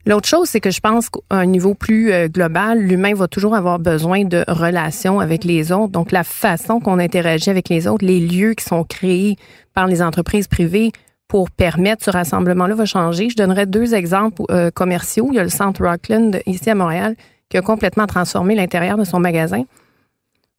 L'autre 0.06 0.28
chose, 0.28 0.50
c'est 0.50 0.60
que 0.60 0.72
je 0.72 0.80
pense 0.80 1.10
qu'à 1.10 1.20
un 1.30 1.46
niveau 1.46 1.76
plus 1.76 2.12
euh, 2.12 2.28
global, 2.28 2.80
l'humain 2.80 3.14
va 3.14 3.28
toujours 3.28 3.56
avoir 3.56 3.78
besoin 3.78 4.26
de 4.26 4.44
relations 4.48 5.20
avec 5.20 5.44
les 5.44 5.72
autres. 5.72 5.92
Donc, 5.92 6.12
la 6.12 6.24
façon 6.24 6.80
qu'on 6.80 6.98
interagit 6.98 7.50
avec 7.50 7.70
les 7.70 7.88
autres, 7.88 8.06
les 8.06 8.20
lieux 8.20 8.54
qui 8.54 8.66
sont 8.66 8.84
créés 8.84 9.36
par 9.74 9.88
les 9.88 10.02
entreprises 10.02 10.48
privées 10.48 10.92
pour 11.28 11.52
permettre 11.52 12.04
ce 12.04 12.10
rassemblement-là 12.10 12.76
va 12.76 12.86
changer. 12.86 13.30
Je 13.30 13.36
donnerai 13.36 13.66
deux 13.68 13.94
exemples 13.94 14.42
euh, 14.50 14.72
commerciaux. 14.72 15.28
Il 15.32 15.36
y 15.36 15.40
a 15.40 15.44
le 15.44 15.50
centre 15.50 15.84
Rockland 15.86 16.40
ici 16.46 16.70
à 16.70 16.76
Montréal 16.76 17.16
qui 17.50 17.58
a 17.58 17.62
complètement 17.62 18.08
transformé 18.08 18.56
l'intérieur 18.56 18.98
de 18.98 19.04
son 19.04 19.20
magasin. 19.20 19.64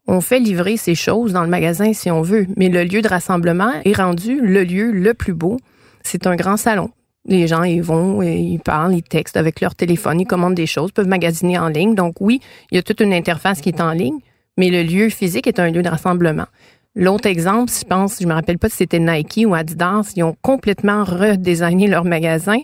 On 0.07 0.21
fait 0.21 0.39
livrer 0.39 0.77
ces 0.77 0.95
choses 0.95 1.33
dans 1.33 1.43
le 1.43 1.49
magasin 1.49 1.93
si 1.93 2.11
on 2.11 2.23
veut, 2.23 2.47
mais 2.57 2.69
le 2.69 2.85
lieu 2.85 3.03
de 3.03 3.09
rassemblement 3.09 3.73
est 3.85 3.97
rendu 3.97 4.41
le 4.41 4.63
lieu 4.63 4.93
le 4.93 5.15
plus 5.15 5.33
beau. 5.33 5.59
C'est 6.03 6.27
un 6.27 6.37
grand 6.37 6.57
salon 6.57 6.91
les 7.25 7.47
gens, 7.47 7.63
ils 7.63 7.83
vont, 7.83 8.21
ils 8.23 8.59
parlent, 8.59 8.95
ils 8.95 9.03
textent 9.03 9.37
avec 9.37 9.61
leur 9.61 9.75
téléphone, 9.75 10.21
ils 10.21 10.27
commandent 10.27 10.55
des 10.55 10.67
choses, 10.67 10.93
peuvent 10.93 11.09
magasiner 11.09 11.59
en 11.59 11.69
ligne. 11.69 11.95
Donc 11.95 12.21
oui, 12.21 12.41
il 12.71 12.77
y 12.77 12.79
a 12.79 12.83
toute 12.83 13.01
une 13.01 13.13
interface 13.13 13.61
qui 13.61 13.69
est 13.69 13.81
en 13.81 13.93
ligne, 13.93 14.19
mais 14.57 14.71
le 14.71 14.83
lieu 14.83 15.09
physique 15.09 15.47
est 15.47 15.61
un 15.61 15.71
lieu 15.71 15.83
de 15.83 15.89
rassemblement. 15.89 16.47
L'autre 16.95 17.27
exemple, 17.27 17.73
je 17.73 17.85
pense, 17.87 18.19
je 18.21 18.27
me 18.27 18.35
rappelle 18.35 18.59
pas 18.59 18.69
si 18.69 18.77
c'était 18.77 18.99
Nike 18.99 19.45
ou 19.47 19.55
Adidas, 19.55 20.13
ils 20.15 20.25
ont 20.25 20.37
complètement 20.43 21.05
redesigné 21.05 21.89
leur 21.89 22.05
magasin 22.05 22.59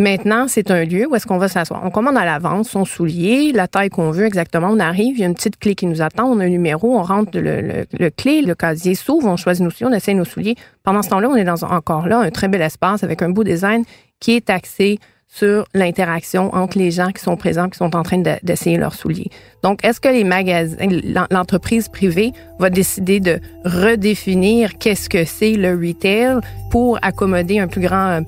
Maintenant, 0.00 0.46
c'est 0.46 0.70
un 0.70 0.84
lieu 0.84 1.08
où 1.08 1.16
est-ce 1.16 1.26
qu'on 1.26 1.38
va 1.38 1.48
s'asseoir. 1.48 1.82
On 1.84 1.90
commande 1.90 2.16
à 2.16 2.24
l'avance 2.24 2.68
son 2.68 2.84
soulier, 2.84 3.50
la 3.52 3.66
taille 3.66 3.88
qu'on 3.88 4.12
veut 4.12 4.26
exactement. 4.26 4.68
On 4.70 4.78
arrive, 4.78 5.16
il 5.16 5.20
y 5.20 5.24
a 5.24 5.26
une 5.26 5.34
petite 5.34 5.58
clé 5.58 5.74
qui 5.74 5.86
nous 5.86 6.00
attend, 6.00 6.26
on 6.26 6.38
a 6.38 6.44
un 6.44 6.48
numéro, 6.48 6.96
on 6.96 7.02
rentre 7.02 7.36
le, 7.36 7.84
le, 7.98 8.10
clé, 8.10 8.42
le 8.42 8.54
casier 8.54 8.94
s'ouvre, 8.94 9.26
on 9.26 9.36
choisit 9.36 9.64
nos 9.64 9.70
souliers, 9.70 9.90
on 9.90 9.96
essaie 9.96 10.14
nos 10.14 10.24
souliers. 10.24 10.54
Pendant 10.84 11.02
ce 11.02 11.08
temps-là, 11.08 11.28
on 11.28 11.34
est 11.34 11.42
dans 11.42 11.64
encore 11.64 12.06
là 12.06 12.20
un 12.20 12.30
très 12.30 12.46
bel 12.46 12.62
espace 12.62 13.02
avec 13.02 13.22
un 13.22 13.30
beau 13.30 13.42
design 13.42 13.82
qui 14.20 14.36
est 14.36 14.50
axé 14.50 15.00
sur 15.26 15.66
l'interaction 15.74 16.54
entre 16.54 16.78
les 16.78 16.92
gens 16.92 17.10
qui 17.10 17.22
sont 17.22 17.36
présents, 17.36 17.68
qui 17.68 17.76
sont 17.76 17.94
en 17.94 18.02
train 18.02 18.22
d'essayer 18.42 18.78
leurs 18.78 18.94
souliers. 18.94 19.30
Donc, 19.62 19.84
est-ce 19.84 20.00
que 20.00 20.08
les 20.08 20.24
magasins, 20.24 20.76
l'entreprise 21.30 21.88
privée 21.88 22.32
va 22.58 22.70
décider 22.70 23.20
de 23.20 23.38
redéfinir 23.64 24.78
qu'est-ce 24.78 25.08
que 25.08 25.24
c'est 25.24 25.54
le 25.54 25.72
retail 25.72 26.38
pour 26.70 26.98
accommoder 27.02 27.58
un 27.58 27.66
plus 27.66 27.82
grand 27.82 28.08
euh, 28.08 28.20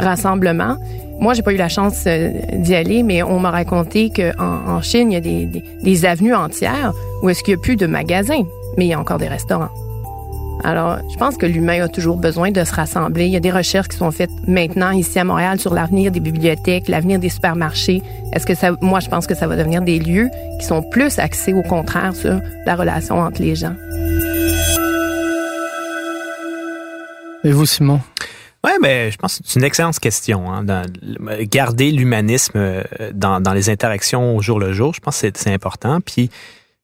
rassemblement? 0.00 0.78
Moi, 1.20 1.34
j'ai 1.34 1.42
pas 1.42 1.52
eu 1.52 1.56
la 1.56 1.68
chance 1.68 2.04
euh, 2.06 2.30
d'y 2.52 2.74
aller, 2.74 3.02
mais 3.02 3.22
on 3.22 3.40
m'a 3.40 3.50
raconté 3.50 4.10
qu'en 4.10 4.68
en 4.68 4.82
Chine, 4.82 5.10
il 5.10 5.14
y 5.14 5.16
a 5.16 5.20
des, 5.20 5.46
des, 5.46 5.64
des 5.82 6.04
avenues 6.04 6.34
entières 6.34 6.92
où 7.22 7.28
est-ce 7.28 7.42
qu'il 7.42 7.54
n'y 7.54 7.60
a 7.60 7.62
plus 7.62 7.76
de 7.76 7.86
magasins, 7.86 8.44
mais 8.76 8.86
il 8.86 8.88
y 8.88 8.92
a 8.94 9.00
encore 9.00 9.18
des 9.18 9.28
restaurants. 9.28 9.70
Alors, 10.64 10.98
je 11.10 11.16
pense 11.16 11.36
que 11.36 11.46
l'humain 11.46 11.82
a 11.82 11.88
toujours 11.88 12.16
besoin 12.16 12.50
de 12.50 12.64
se 12.64 12.74
rassembler. 12.74 13.26
Il 13.26 13.32
y 13.32 13.36
a 13.36 13.40
des 13.40 13.50
recherches 13.50 13.88
qui 13.88 13.96
sont 13.96 14.10
faites 14.10 14.30
maintenant 14.46 14.90
ici 14.90 15.18
à 15.18 15.24
Montréal 15.24 15.60
sur 15.60 15.72
l'avenir 15.72 16.10
des 16.10 16.20
bibliothèques, 16.20 16.88
l'avenir 16.88 17.18
des 17.18 17.28
supermarchés. 17.28 18.02
Est-ce 18.32 18.44
que 18.44 18.54
ça, 18.54 18.72
moi, 18.80 19.00
je 19.00 19.08
pense 19.08 19.26
que 19.26 19.34
ça 19.34 19.46
va 19.46 19.56
devenir 19.56 19.82
des 19.82 19.98
lieux 19.98 20.28
qui 20.58 20.66
sont 20.66 20.82
plus 20.82 21.18
axés 21.18 21.54
au 21.54 21.62
contraire 21.62 22.14
sur 22.14 22.40
la 22.66 22.74
relation 22.74 23.20
entre 23.20 23.40
les 23.40 23.54
gens. 23.54 23.74
Et 27.44 27.52
vous, 27.52 27.66
Simon? 27.66 28.00
Oui, 28.80 29.10
je 29.10 29.16
pense 29.16 29.38
que 29.38 29.44
c'est 29.46 29.58
une 29.58 29.64
excellente 29.64 29.98
question. 29.98 30.52
Hein, 30.52 30.64
garder 31.42 31.90
l'humanisme 31.90 32.52
euh, 32.56 32.82
dans, 33.12 33.40
dans, 33.40 33.52
les 33.52 33.70
interactions 33.70 34.36
au 34.36 34.42
jour 34.42 34.58
le 34.58 34.72
jour, 34.72 34.94
je 34.94 35.00
pense 35.00 35.20
que 35.20 35.28
c'est 35.34 35.52
important. 35.52 36.00
Puis, 36.00 36.30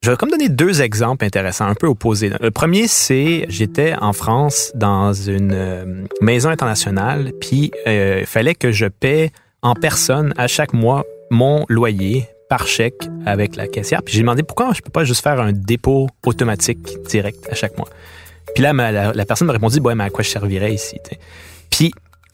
je 0.02 0.10
vais 0.10 0.16
comme 0.16 0.30
donner 0.30 0.48
deux 0.48 0.82
exemples 0.82 1.24
intéressants, 1.24 1.66
un 1.66 1.74
peu 1.74 1.86
opposés. 1.86 2.30
Le 2.40 2.50
premier, 2.50 2.88
c'est 2.88 3.46
j'étais 3.48 3.94
en 4.00 4.12
France 4.12 4.70
dans 4.74 5.14
une 5.14 5.52
euh, 5.54 6.04
maison 6.20 6.50
internationale, 6.50 7.32
puis 7.40 7.70
euh, 7.86 8.18
il 8.20 8.26
fallait 8.26 8.54
que 8.54 8.70
je 8.70 8.86
paie 8.86 9.30
en 9.62 9.74
personne 9.74 10.34
à 10.36 10.46
chaque 10.46 10.74
mois 10.74 11.04
mon 11.30 11.64
loyer 11.70 12.28
par 12.50 12.66
chèque 12.66 13.08
avec 13.24 13.56
la 13.56 13.66
caissière. 13.66 14.02
Puis 14.02 14.14
j'ai 14.14 14.20
demandé 14.20 14.42
pourquoi 14.42 14.72
je 14.74 14.82
peux 14.82 14.90
pas 14.90 15.04
juste 15.04 15.22
faire 15.22 15.40
un 15.40 15.52
dépôt 15.52 16.08
automatique 16.26 16.80
direct 17.08 17.48
à 17.50 17.54
chaque 17.54 17.78
mois? 17.78 17.88
Puis 18.54 18.62
là, 18.62 18.72
la, 19.14 19.24
personne 19.24 19.46
m'a 19.46 19.54
répondu, 19.54 19.80
ouais, 19.80 19.94
mais 19.94 20.04
à 20.04 20.10
quoi 20.10 20.22
je 20.22 20.28
servirais 20.28 20.74
ici? 20.74 20.98
Puis, 21.76 21.90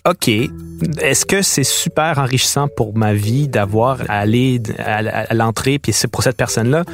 OK, 0.07 0.29
est-ce 0.29 1.25
que 1.25 1.41
c'est 1.41 1.65
super 1.65 2.19
enrichissant 2.19 2.69
pour 2.69 2.95
ma 2.95 3.15
vie 3.15 3.49
d'avoir 3.49 4.03
à 4.11 4.19
aller 4.19 4.61
à, 4.79 5.33
l'entrée, 5.33 5.79
puis 5.79 5.95
c'est 5.95 6.09
pour 6.09 6.23
cette 6.23 6.37
personne-là? 6.37 6.85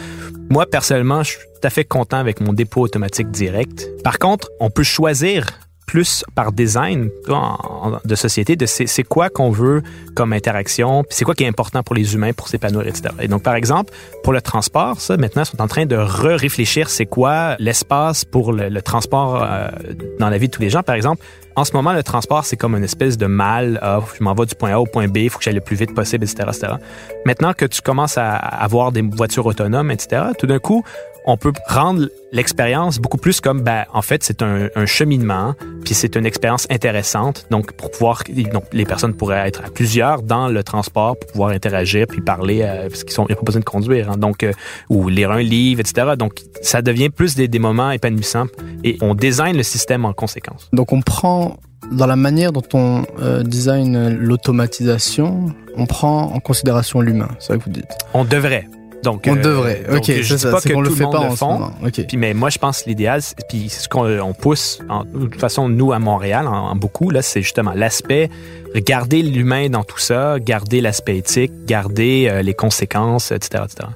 Moi, 0.49 0.65
personnellement, 0.67 1.25
je 1.25 1.31
suis 1.31 1.41
tout 1.41 1.67
à 1.67 1.71
fait 1.71 1.83
content 1.85 2.19
avec 2.19 2.41
mon 2.41 2.53
dépôt 2.53 2.83
automatique 2.83 3.33
direct. 3.33 3.89
Par 4.05 4.21
contre, 4.21 4.49
on 4.61 4.71
peut 4.71 4.85
choisir 4.85 5.45
plus 5.87 6.25
par 6.37 6.53
design 6.53 7.11
de 8.05 8.15
société 8.15 8.55
de 8.55 8.67
c'est 8.67 9.03
quoi 9.03 9.29
qu'on 9.29 9.51
veut 9.51 9.83
comme 10.15 10.33
interaction, 10.33 11.03
puis 11.03 11.17
c'est 11.17 11.25
quoi 11.25 11.35
qui 11.35 11.43
est 11.43 11.49
important 11.49 11.83
pour 11.83 11.97
les 11.97 12.15
humains 12.15 12.33
pour 12.33 12.47
s'épanouir, 12.47 12.87
etc. 12.87 13.13
Et 13.21 13.27
donc, 13.27 13.43
par 13.43 13.57
exemple, 13.57 13.93
pour 14.23 14.33
le 14.33 14.41
transport, 14.41 15.01
ça, 15.01 15.17
maintenant, 15.17 15.43
ils 15.43 15.47
sont 15.47 15.61
en 15.61 15.69
train 15.69 15.87
de 15.87 15.97
re-réfléchir 15.97 16.91
c'est 16.91 17.07
quoi 17.07 17.57
l'espace 17.59 18.25
pour 18.25 18.53
le, 18.53 18.83
transport 18.83 19.43
euh, 19.43 19.69
dans 20.21 20.29
la 20.29 20.39
vie 20.39 20.47
de 20.47 20.53
tous 20.53 20.63
les 20.63 20.71
gens. 20.71 20.85
Par 20.85 20.95
exemple, 20.95 21.25
en 21.57 21.65
ce 21.65 21.73
moment, 21.73 21.95
le 21.95 22.03
transport, 22.03 22.45
c'est 22.45 22.59
comme 22.59 22.77
une 22.77 22.85
espèce 22.85 23.17
de 23.17 23.27
mal. 23.27 23.79
Ah, 23.81 24.01
je 24.17 24.23
m'en 24.23 24.35
vais 24.35 24.45
du 24.45 24.55
point 24.55 24.73
A 24.73 24.79
au 24.79 24.85
point 24.85 25.09
B, 25.09 25.19
il 25.19 25.31
faut 25.31 25.39
que 25.39 25.45
j'aille 25.45 25.55
le 25.55 25.63
plus 25.63 25.77
vite 25.77 25.95
possible, 25.95 26.25
etc., 26.25 26.49
etc. 26.49 26.75
Maintenant 27.25 27.55
que 27.55 27.65
tu 27.65 27.81
commences 27.81 28.19
à 28.19 28.35
avoir 28.35 28.93
des 28.93 29.01
voitures 29.01 29.47
autonomes, 29.47 29.91
etc., 29.91 30.23
tout 30.39 30.47
d'un 30.47 30.59
coup, 30.59 30.85
on 31.27 31.37
peut 31.37 31.53
rendre 31.69 32.09
l'expérience 32.33 32.99
beaucoup 32.99 33.19
plus 33.19 33.41
comme, 33.41 33.63
ben, 33.63 33.85
en 33.93 34.03
fait, 34.03 34.23
c'est 34.23 34.43
un, 34.43 34.69
cheminement, 34.87 35.55
puis 35.85 35.95
c'est 35.95 36.15
une 36.15 36.25
expérience 36.25 36.67
intéressante. 36.71 37.47
Donc, 37.51 37.73
pour 37.73 37.91
pouvoir, 37.91 38.23
donc, 38.53 38.65
les 38.73 38.85
personnes 38.85 39.15
pourraient 39.15 39.49
être 39.49 39.63
à 39.65 39.71
plusieurs 39.71 40.23
dans 40.23 40.49
le 40.49 40.63
transport 40.63 41.19
pour 41.19 41.33
pouvoir 41.33 41.51
interagir 41.51 42.07
puis 42.07 42.21
parler, 42.21 42.63
euh, 42.63 42.89
parce 42.89 43.03
qu'ils 43.03 43.13
sont, 43.13 43.27
ils 43.29 43.35
pas 43.35 43.43
besoin 43.43 43.61
de 43.61 43.65
conduire, 43.65 44.11
hein, 44.11 44.17
donc, 44.17 44.45
euh, 44.45 44.53
ou 44.89 45.09
lire 45.09 45.33
un 45.33 45.43
livre, 45.43 45.81
etc. 45.81 46.13
Donc, 46.17 46.41
ça 46.63 46.83
devient 46.83 47.11
plus 47.11 47.35
des, 47.35 47.49
des 47.49 47.59
moments 47.59 47.91
épanouissants 47.91 48.47
et 48.85 48.97
on 49.01 49.15
design 49.15 49.57
le 49.57 49.63
système 49.65 50.05
en 50.05 50.13
conséquence. 50.13 50.69
Donc, 50.73 50.93
on 50.93 51.03
prend 51.03 51.59
dans 51.93 52.07
la 52.07 52.17
manière 52.17 52.53
dont 52.53 52.63
on 52.73 53.05
euh, 53.21 53.43
design 53.43 54.09
l'automatisation, 54.17 55.53
on 55.77 55.87
prend 55.87 56.33
en 56.33 56.41
considération 56.41 57.01
l'humain, 57.01 57.29
c'est 57.39 57.49
ça 57.49 57.59
que 57.59 57.65
vous 57.65 57.71
dites? 57.71 57.97
On 58.15 58.25
devrait 58.25 58.69
on 59.07 59.21
euh, 59.37 59.43
devrait. 59.43 59.85
ok, 59.91 60.05
je 60.23 60.51
pas 60.51 60.61
que 60.61 60.73
le 60.73 60.91
fait 60.91 61.05
pas 61.05 61.21
en 61.21 61.37
fond. 61.37 61.71
Puis, 62.09 62.17
mais 62.17 62.35
moi, 62.35 62.51
je 62.51 62.59
pense 62.59 62.83
que 62.83 62.89
l'idéal, 62.89 63.21
puis 63.49 63.69
ce 63.69 63.89
qu'on 63.89 64.33
pousse, 64.35 64.81
de 65.15 65.27
toute 65.27 65.41
façon, 65.41 65.69
nous 65.69 65.93
à 65.93 65.99
Montréal, 65.99 66.47
en, 66.47 66.77
beaucoup, 66.77 67.11
là, 67.11 67.23
c'est 67.23 67.43
justement 67.43 67.73
l'aspect, 67.75 68.31
garder 68.77 69.23
l'humain 69.23 69.69
dans 69.69 69.85
tout 69.85 69.99
ça, 69.99 70.39
garder 70.41 70.81
l'aspect 70.81 71.19
éthique, 71.19 71.53
garder 71.67 72.29
euh, 72.31 72.43
les 72.43 72.55
conséquences, 72.55 73.33
etc., 73.33 73.65
etc. 73.65 73.89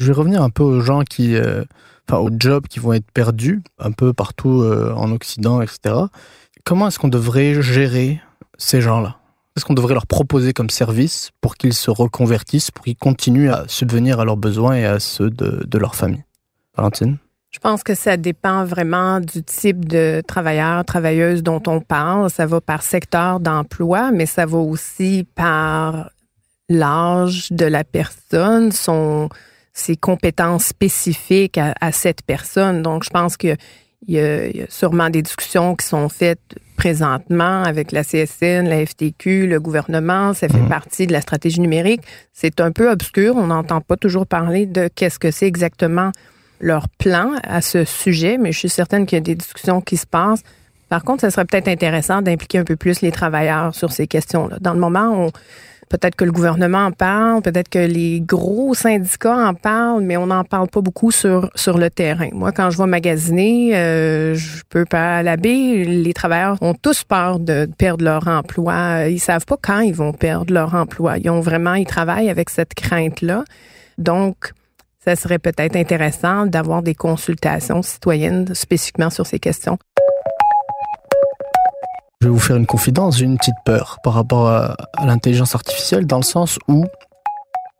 Je 0.00 0.06
vais 0.06 0.12
revenir 0.12 0.42
un 0.42 0.50
peu 0.50 0.62
aux 0.62 0.80
gens 0.80 1.02
qui, 1.02 1.34
euh, 1.34 1.64
enfin, 2.08 2.20
aux 2.20 2.30
jobs 2.38 2.66
qui 2.66 2.78
vont 2.78 2.92
être 2.92 3.10
perdus 3.12 3.62
un 3.78 3.92
peu 3.92 4.12
partout 4.12 4.64
en 4.96 5.10
Occident, 5.12 5.60
etc. 5.60 5.94
Comment 6.64 6.88
est-ce 6.88 6.98
qu'on 6.98 7.08
devrait 7.08 7.60
gérer 7.60 8.20
ces 8.56 8.80
gens-là? 8.80 9.18
Qu'est-ce 9.58 9.66
qu'on 9.66 9.74
devrait 9.74 9.94
leur 9.94 10.06
proposer 10.06 10.52
comme 10.52 10.70
service 10.70 11.32
pour 11.40 11.56
qu'ils 11.56 11.74
se 11.74 11.90
reconvertissent, 11.90 12.70
pour 12.70 12.84
qu'ils 12.84 12.96
continuent 12.96 13.50
à 13.50 13.64
subvenir 13.66 14.20
à 14.20 14.24
leurs 14.24 14.36
besoins 14.36 14.76
et 14.76 14.84
à 14.84 15.00
ceux 15.00 15.30
de, 15.30 15.78
leur 15.78 15.96
famille? 15.96 16.22
Valentine? 16.76 17.16
Je 17.50 17.58
pense 17.58 17.82
que 17.82 17.96
ça 17.96 18.16
dépend 18.16 18.64
vraiment 18.64 19.18
du 19.18 19.42
type 19.42 19.84
de 19.84 20.22
travailleur, 20.24 20.84
travailleuse 20.84 21.42
dont 21.42 21.60
on 21.66 21.80
parle. 21.80 22.30
Ça 22.30 22.46
va 22.46 22.60
par 22.60 22.84
secteur 22.84 23.40
d'emploi, 23.40 24.12
mais 24.12 24.26
ça 24.26 24.46
va 24.46 24.58
aussi 24.58 25.26
par 25.34 26.12
l'âge 26.68 27.50
de 27.50 27.66
la 27.66 27.82
personne, 27.82 28.70
son, 28.70 29.28
ses 29.72 29.96
compétences 29.96 30.66
spécifiques 30.66 31.58
à, 31.58 31.90
cette 31.90 32.22
personne. 32.22 32.82
Donc, 32.82 33.02
je 33.02 33.10
pense 33.10 33.36
que 33.36 33.56
il 34.06 34.14
y, 34.14 34.20
a, 34.20 34.66
sûrement 34.68 35.10
des 35.10 35.22
discussions 35.22 35.74
qui 35.74 35.84
sont 35.84 36.08
faites 36.08 36.54
présentement 36.78 37.64
avec 37.64 37.90
la 37.90 38.04
CSN, 38.04 38.68
la 38.68 38.86
FTQ, 38.86 39.48
le 39.48 39.58
gouvernement. 39.60 40.32
Ça 40.32 40.48
fait 40.48 40.56
mhm. 40.56 40.68
partie 40.68 41.06
de 41.08 41.12
la 41.12 41.20
stratégie 41.20 41.60
numérique. 41.60 42.02
C'est 42.32 42.60
un 42.60 42.70
peu 42.70 42.88
obscur. 42.90 43.36
On 43.36 43.48
n'entend 43.48 43.80
pas 43.80 43.96
toujours 43.96 44.26
parler 44.26 44.64
de 44.64 44.88
qu'est-ce 44.94 45.18
que 45.18 45.32
c'est 45.32 45.46
exactement 45.46 46.12
leur 46.60 46.88
plan 46.88 47.32
à 47.42 47.60
ce 47.60 47.84
sujet, 47.84 48.38
mais 48.38 48.52
je 48.52 48.58
suis 48.58 48.68
certaine 48.68 49.06
qu'il 49.06 49.16
y 49.16 49.20
a 49.20 49.22
des 49.22 49.34
discussions 49.34 49.80
qui 49.80 49.96
se 49.96 50.06
passent. 50.06 50.42
Par 50.88 51.02
contre, 51.02 51.22
ce 51.22 51.30
serait 51.30 51.44
peut-être 51.44 51.68
intéressant 51.68 52.22
d'impliquer 52.22 52.58
un 52.58 52.64
peu 52.64 52.76
plus 52.76 53.02
les 53.02 53.12
travailleurs 53.12 53.74
sur 53.74 53.92
ces 53.92 54.06
questions-là. 54.06 54.56
Dans 54.60 54.72
le 54.72 54.80
moment, 54.80 55.26
on, 55.26 55.30
Peut-être 55.88 56.16
que 56.16 56.24
le 56.24 56.32
gouvernement 56.32 56.86
en 56.86 56.92
parle, 56.92 57.42
peut-être 57.42 57.68
que 57.68 57.78
les 57.78 58.20
gros 58.20 58.74
syndicats 58.74 59.48
en 59.48 59.54
parlent, 59.54 60.02
mais 60.02 60.16
on 60.16 60.26
n'en 60.26 60.44
parle 60.44 60.68
pas 60.68 60.80
beaucoup 60.80 61.10
sur, 61.10 61.50
sur 61.54 61.78
le 61.78 61.90
terrain. 61.90 62.28
Moi, 62.32 62.52
quand 62.52 62.70
je 62.70 62.78
vais 62.78 62.86
magasiner, 62.86 63.76
euh, 63.76 64.34
je 64.34 64.62
peux 64.68 64.84
pas 64.84 65.22
l'abbé, 65.22 65.84
les 65.84 66.12
travailleurs 66.12 66.58
ont 66.62 66.74
tous 66.74 67.04
peur 67.04 67.38
de 67.38 67.68
perdre 67.78 68.04
leur 68.04 68.28
emploi. 68.28 69.08
Ils 69.08 69.20
savent 69.20 69.46
pas 69.46 69.56
quand 69.60 69.80
ils 69.80 69.94
vont 69.94 70.12
perdre 70.12 70.52
leur 70.52 70.74
emploi. 70.74 71.18
Ils 71.18 71.30
ont 71.30 71.40
vraiment, 71.40 71.74
ils 71.74 71.86
travaillent 71.86 72.30
avec 72.30 72.50
cette 72.50 72.74
crainte-là. 72.74 73.44
Donc, 73.96 74.52
ça 75.04 75.16
serait 75.16 75.38
peut-être 75.38 75.76
intéressant 75.76 76.46
d'avoir 76.46 76.82
des 76.82 76.94
consultations 76.94 77.82
citoyennes 77.82 78.54
spécifiquement 78.54 79.10
sur 79.10 79.26
ces 79.26 79.38
questions. 79.38 79.78
Je 82.20 82.26
vais 82.26 82.32
vous 82.32 82.40
faire 82.40 82.56
une 82.56 82.66
confidence, 82.66 83.20
une 83.20 83.38
petite 83.38 83.54
peur 83.64 84.00
par 84.02 84.14
rapport 84.14 84.48
à, 84.48 84.76
l'intelligence 85.04 85.54
artificielle 85.54 86.04
dans 86.04 86.16
le 86.16 86.24
sens 86.24 86.58
où 86.66 86.84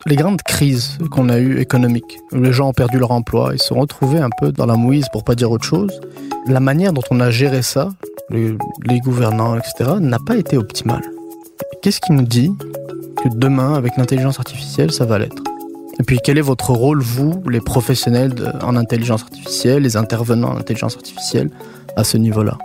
les 0.06 0.14
grandes 0.14 0.42
crises 0.42 0.96
qu'on 1.10 1.28
a 1.28 1.40
eues 1.40 1.58
économiques, 1.58 2.20
où 2.30 2.36
les 2.36 2.52
gens 2.52 2.68
ont 2.68 2.72
perdu 2.72 3.00
leur 3.00 3.10
emploi, 3.10 3.50
ils 3.54 3.58
se 3.58 3.66
sont 3.66 3.80
retrouvés 3.80 4.20
un 4.20 4.30
peu 4.38 4.52
dans 4.52 4.66
la 4.66 4.76
mouise 4.76 5.06
pour 5.10 5.24
pas 5.24 5.34
dire 5.34 5.50
autre 5.50 5.64
chose. 5.64 6.00
La 6.46 6.60
manière 6.60 6.92
dont 6.92 7.02
on 7.10 7.18
a 7.18 7.32
géré 7.32 7.62
ça, 7.62 7.88
les, 8.30 8.56
les 8.86 9.00
gouvernants, 9.00 9.58
etc., 9.58 9.94
n'a 9.98 10.20
pas 10.20 10.36
été 10.36 10.56
optimale. 10.56 11.02
Qu'est-ce 11.82 12.00
qui 12.00 12.12
nous 12.12 12.22
dit 12.22 12.52
que 13.16 13.28
demain, 13.34 13.74
avec 13.74 13.96
l'intelligence 13.96 14.38
artificielle, 14.38 14.92
ça 14.92 15.04
va 15.04 15.18
l'être? 15.18 15.42
Et 15.98 16.04
puis, 16.04 16.20
quel 16.22 16.38
est 16.38 16.42
votre 16.42 16.70
rôle, 16.70 17.02
vous, 17.02 17.42
les 17.50 17.60
professionnels 17.60 18.32
en 18.62 18.76
intelligence 18.76 19.22
artificielle, 19.24 19.82
les 19.82 19.96
intervenants 19.96 20.50
en 20.50 20.58
intelligence 20.58 20.94
artificielle, 20.94 21.50
à 21.96 22.04
ce 22.04 22.16
niveau-là? 22.18 22.56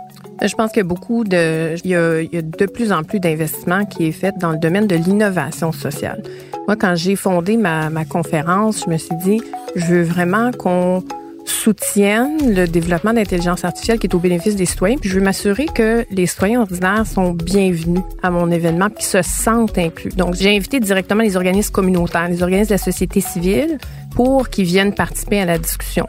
Je 0.48 0.54
pense 0.54 0.70
qu'il 0.70 0.78
y 0.78 0.86
a 0.86 0.88
beaucoup 0.88 1.24
de, 1.24 1.74
il 1.84 1.90
y 1.90 1.94
a, 1.94 2.42
de 2.42 2.66
plus 2.66 2.92
en 2.92 3.02
plus 3.02 3.20
d'investissements 3.20 3.84
qui 3.84 4.06
est 4.06 4.12
fait 4.12 4.34
dans 4.38 4.52
le 4.52 4.58
domaine 4.58 4.86
de 4.86 4.96
l'innovation 4.96 5.72
sociale. 5.72 6.22
Moi, 6.66 6.76
quand 6.76 6.94
j'ai 6.94 7.16
fondé 7.16 7.56
ma, 7.56 7.90
conférence, 8.04 8.84
je 8.86 8.90
me 8.90 8.98
suis 8.98 9.16
dit, 9.24 9.42
je 9.76 9.86
veux 9.86 10.02
vraiment 10.02 10.50
qu'on 10.52 11.02
soutienne 11.46 12.54
le 12.54 12.66
développement 12.66 13.12
d'intelligence 13.12 13.64
artificielle 13.64 13.98
qui 13.98 14.06
est 14.06 14.14
au 14.14 14.18
bénéfice 14.18 14.56
des 14.56 14.64
citoyens, 14.64 14.96
je 15.02 15.14
veux 15.14 15.20
m'assurer 15.20 15.66
que 15.66 16.06
les 16.10 16.26
citoyens 16.26 16.62
ordinaires 16.62 17.06
sont 17.06 17.32
bienvenus 17.32 18.02
à 18.22 18.30
mon 18.30 18.50
événement, 18.50 18.88
puis 18.88 19.04
se 19.04 19.20
sentent 19.20 19.76
inclus. 19.76 20.10
Donc, 20.10 20.34
j'ai 20.36 20.56
invité 20.56 20.80
directement 20.80 21.22
les 21.22 21.36
organismes 21.36 21.72
communautaires, 21.72 22.28
les 22.28 22.42
organismes 22.42 22.70
de 22.70 22.74
la 22.74 22.78
société 22.78 23.20
civile, 23.20 23.78
pour 24.14 24.48
qu'ils 24.48 24.64
viennent 24.64 24.94
participer 24.94 25.40
à 25.40 25.44
la 25.44 25.58
discussion. 25.58 26.06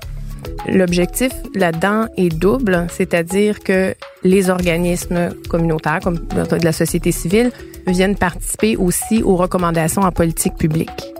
L'objectif 0.68 1.32
là-dedans 1.54 2.08
est 2.18 2.30
double, 2.30 2.88
c'est-à-dire 2.90 3.60
que 3.60 3.96
les 4.24 4.50
organismes 4.50 5.30
communautaires, 5.50 6.00
comme 6.04 6.18
de 6.18 6.64
la 6.64 6.72
société 6.72 7.12
civile, 7.12 7.52
viennent 7.88 8.16
participer 8.16 8.76
aussi 8.76 9.22
aux 9.24 9.36
recommandations 9.36 10.02
en 10.02 10.12
politique 10.12 10.56
publique. 10.56 11.14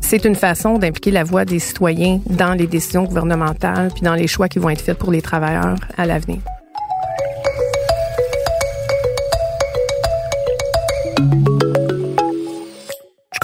C'est 0.00 0.24
une 0.24 0.36
façon 0.36 0.78
d'impliquer 0.78 1.10
la 1.10 1.24
voix 1.24 1.44
des 1.44 1.58
citoyens 1.58 2.20
dans 2.30 2.54
les 2.54 2.66
décisions 2.66 3.04
gouvernementales 3.04 3.90
puis 3.92 4.02
dans 4.02 4.14
les 4.14 4.28
choix 4.28 4.48
qui 4.48 4.58
vont 4.58 4.70
être 4.70 4.80
faits 4.80 4.96
pour 4.96 5.10
les 5.10 5.20
travailleurs 5.20 5.76
à 5.96 6.06
l'avenir. 6.06 6.38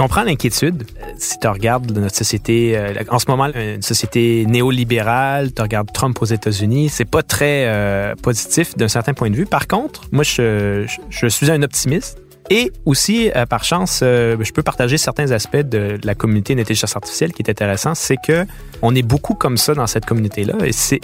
Comprends 0.02 0.24
l'inquiétude. 0.24 0.82
Euh, 0.82 1.12
si 1.16 1.38
tu 1.38 1.46
regardes 1.46 1.90
notre 1.92 2.16
société, 2.16 2.76
euh, 2.76 2.92
en 3.08 3.20
ce 3.20 3.26
moment, 3.28 3.46
une 3.54 3.82
société 3.82 4.44
néolibérale, 4.46 5.52
tu 5.52 5.62
regardes 5.62 5.92
Trump 5.92 6.20
aux 6.20 6.26
États-Unis, 6.26 6.88
c'est 6.88 7.04
pas 7.04 7.22
très 7.22 7.66
euh, 7.66 8.16
positif 8.16 8.76
d'un 8.76 8.88
certain 8.88 9.14
point 9.14 9.30
de 9.30 9.36
vue. 9.36 9.46
Par 9.46 9.68
contre, 9.68 10.02
moi, 10.10 10.24
je 10.24 10.86
suis 11.28 11.50
un 11.50 11.62
optimiste. 11.62 12.18
Et 12.54 12.70
aussi, 12.84 13.30
euh, 13.34 13.46
par 13.46 13.64
chance, 13.64 14.00
euh, 14.02 14.36
je 14.38 14.52
peux 14.52 14.62
partager 14.62 14.98
certains 14.98 15.30
aspects 15.30 15.56
de, 15.56 15.98
la 16.04 16.14
communauté 16.14 16.54
d'intelligence 16.54 16.94
artificielle 16.94 17.32
qui 17.32 17.40
est 17.40 17.50
intéressant. 17.50 17.94
C'est 17.94 18.18
que 18.18 18.44
on 18.82 18.94
est 18.94 19.00
beaucoup 19.00 19.32
comme 19.32 19.56
ça 19.56 19.72
dans 19.72 19.86
cette 19.86 20.04
communauté-là. 20.04 20.56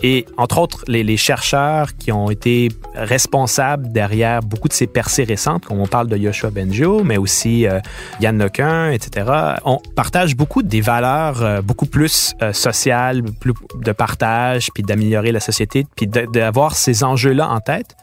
Et, 0.03 0.27
entre 0.37 0.59
autres, 0.59 0.85
les, 0.89 1.17
chercheurs 1.17 1.97
qui 1.97 2.13
ont 2.13 2.31
été 2.31 2.69
responsables 2.95 3.91
derrière 3.93 4.41
beaucoup 4.41 4.69
de 4.69 4.75
ces 4.75 4.87
percées 4.87 5.25
récentes, 5.25 5.65
comme 5.65 5.81
on 5.81 5.87
parle 5.87 6.09
de 6.09 6.19
Yoshua 6.19 6.51
Bengio, 6.51 7.03
mais 7.03 7.17
aussi 7.17 7.67
euh, 7.67 7.81
Yann 8.21 8.37
Lequin, 8.37 8.91
etc., 8.91 9.31
on 9.65 9.79
partage 9.97 10.37
beaucoup 10.37 10.63
des 10.63 10.83
valeurs 10.83 11.63
beaucoup 11.63 11.87
plus 11.87 12.35
sociales, 12.53 13.23
plus 13.41 13.55
de 13.81 13.93
partage, 13.93 14.69
puis 14.75 14.83
d'améliorer 14.83 15.33
la 15.33 15.41
société, 15.41 15.87
puis 15.97 16.07
d'avoir 16.07 16.75
ces 16.75 17.05
enjeux-là 17.05 17.49
en 17.49 17.61
tête. 17.61 17.97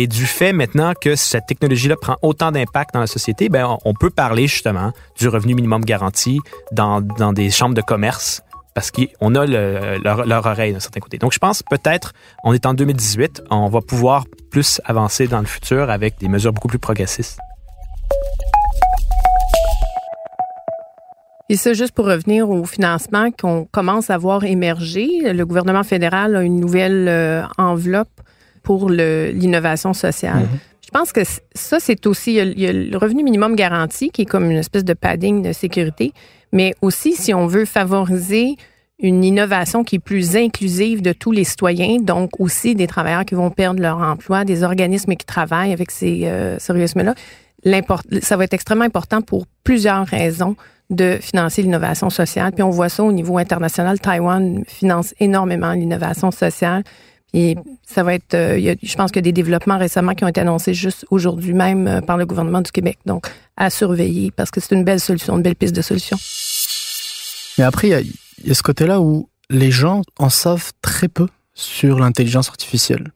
Et 0.00 0.06
du 0.06 0.26
fait 0.26 0.52
maintenant 0.52 0.92
que 0.94 1.16
cette 1.16 1.46
technologie-là 1.46 1.96
prend 2.00 2.14
autant 2.22 2.52
d'impact 2.52 2.94
dans 2.94 3.00
la 3.00 3.08
société, 3.08 3.48
ben, 3.48 3.78
on 3.84 3.94
peut 3.94 4.10
parler 4.10 4.46
justement 4.46 4.92
du 5.18 5.26
revenu 5.26 5.56
minimum 5.56 5.84
garanti 5.84 6.38
dans, 6.70 7.00
dans 7.00 7.32
des 7.32 7.50
chambres 7.50 7.74
de 7.74 7.82
commerce 7.82 8.40
parce 8.74 8.92
qu'on 8.92 9.34
a 9.34 9.44
leur, 9.44 10.24
leur, 10.24 10.46
oreille 10.46 10.72
d'un 10.72 10.78
certain 10.78 11.00
côté. 11.00 11.18
Donc, 11.18 11.32
je 11.32 11.40
pense 11.40 11.64
peut-être, 11.68 12.12
on 12.44 12.52
est 12.52 12.64
en 12.64 12.74
2018, 12.74 13.42
on 13.50 13.68
va 13.68 13.80
pouvoir 13.80 14.26
plus 14.52 14.80
avancer 14.84 15.26
dans 15.26 15.40
le 15.40 15.46
futur 15.46 15.90
avec 15.90 16.16
des 16.20 16.28
mesures 16.28 16.52
beaucoup 16.52 16.68
plus 16.68 16.78
progressistes. 16.78 17.40
Et 21.48 21.56
ça, 21.56 21.72
juste 21.72 21.90
pour 21.90 22.06
revenir 22.06 22.48
au 22.48 22.64
financement 22.66 23.32
qu'on 23.32 23.64
commence 23.64 24.10
à 24.10 24.18
voir 24.18 24.44
émerger, 24.44 25.08
le 25.24 25.44
gouvernement 25.44 25.82
fédéral 25.82 26.36
a 26.36 26.44
une 26.44 26.60
nouvelle 26.60 27.08
euh, 27.08 27.42
enveloppe 27.58 28.10
pour 28.68 28.90
l'innovation 28.90 29.94
sociale. 29.94 30.42
Mhm. 30.42 30.58
Je 30.84 30.90
pense 30.90 31.10
que 31.10 31.22
ça, 31.54 31.80
c'est 31.80 32.06
aussi, 32.06 32.34
il 32.34 32.60
y, 32.60 32.66
a, 32.66 32.72
le 32.74 32.98
revenu 32.98 33.24
minimum 33.24 33.56
garanti 33.56 34.10
qui 34.10 34.22
est 34.22 34.26
comme 34.26 34.50
une 34.50 34.58
espèce 34.58 34.84
de 34.84 34.92
padding 34.92 35.40
de 35.40 35.52
sécurité, 35.52 36.12
mais 36.52 36.74
aussi 36.82 37.14
si 37.14 37.32
on 37.32 37.46
veut 37.46 37.64
favoriser 37.64 38.56
une 38.98 39.24
innovation 39.24 39.84
qui 39.84 39.96
est 39.96 40.04
plus 40.10 40.36
inclusive 40.36 41.00
de 41.00 41.14
tous 41.14 41.32
les 41.32 41.44
citoyens, 41.44 41.96
donc 42.02 42.38
aussi 42.40 42.74
des 42.74 42.86
travailleurs 42.86 43.24
qui 43.24 43.34
vont 43.34 43.50
perdre 43.50 43.80
leur 43.80 43.96
emploi, 44.02 44.44
des 44.44 44.62
organismes 44.62 45.14
qui 45.14 45.24
travaillent 45.24 45.72
avec 45.72 45.90
ces, 45.90 46.24
euh, 46.24 46.58
là 47.64 47.82
ça 48.20 48.36
va 48.36 48.44
être 48.44 48.54
extrêmement 48.54 48.84
important 48.84 49.22
pour 49.22 49.46
plusieurs 49.64 50.06
raisons 50.06 50.56
de 50.90 51.18
financer 51.22 51.62
l'innovation 51.62 52.10
sociale. 52.10 52.52
Puis 52.52 52.62
on 52.62 52.70
voit 52.70 52.90
ça 52.90 53.02
au 53.02 53.12
niveau 53.12 53.38
international. 53.38 53.98
Taïwan 53.98 54.62
finance 54.66 55.14
énormément 55.20 55.72
l'innovation 55.72 56.30
sociale. 56.30 56.82
Puis 57.32 57.56
ça 57.86 58.02
va 58.02 58.14
être, 58.14 58.34
euh, 58.34 58.74
je 58.82 58.96
pense 58.96 59.10
qu'il 59.10 59.18
y 59.18 59.18
a 59.20 59.22
des 59.22 59.32
développements 59.32 59.78
récemment 59.78 60.14
qui 60.14 60.24
ont 60.24 60.28
été 60.28 60.40
annoncés 60.40 60.74
juste 60.74 61.06
aujourd'hui 61.10 61.52
même 61.52 61.86
euh, 61.86 62.00
par 62.00 62.16
le 62.16 62.26
gouvernement 62.26 62.62
du 62.62 62.70
Québec. 62.72 62.98
Donc, 63.06 63.26
à 63.56 63.70
surveiller 63.70 64.30
parce 64.30 64.50
que 64.50 64.60
c'est 64.60 64.74
une 64.74 64.84
belle 64.84 65.00
solution, 65.00 65.36
une 65.36 65.42
belle 65.42 65.56
piste 65.56 65.76
de 65.76 65.82
solution. 65.82 66.16
Mais 67.58 67.64
après, 67.64 67.88
il 67.88 68.46
y 68.46 68.50
a, 68.50 68.54
ce 68.54 68.62
côté-là 68.62 69.00
où 69.00 69.28
les 69.50 69.70
gens 69.70 70.02
en 70.18 70.30
savent 70.30 70.72
très 70.80 71.08
peu 71.08 71.26
sur 71.54 71.98
l'intelligence 71.98 72.48
artificielle. 72.48 73.12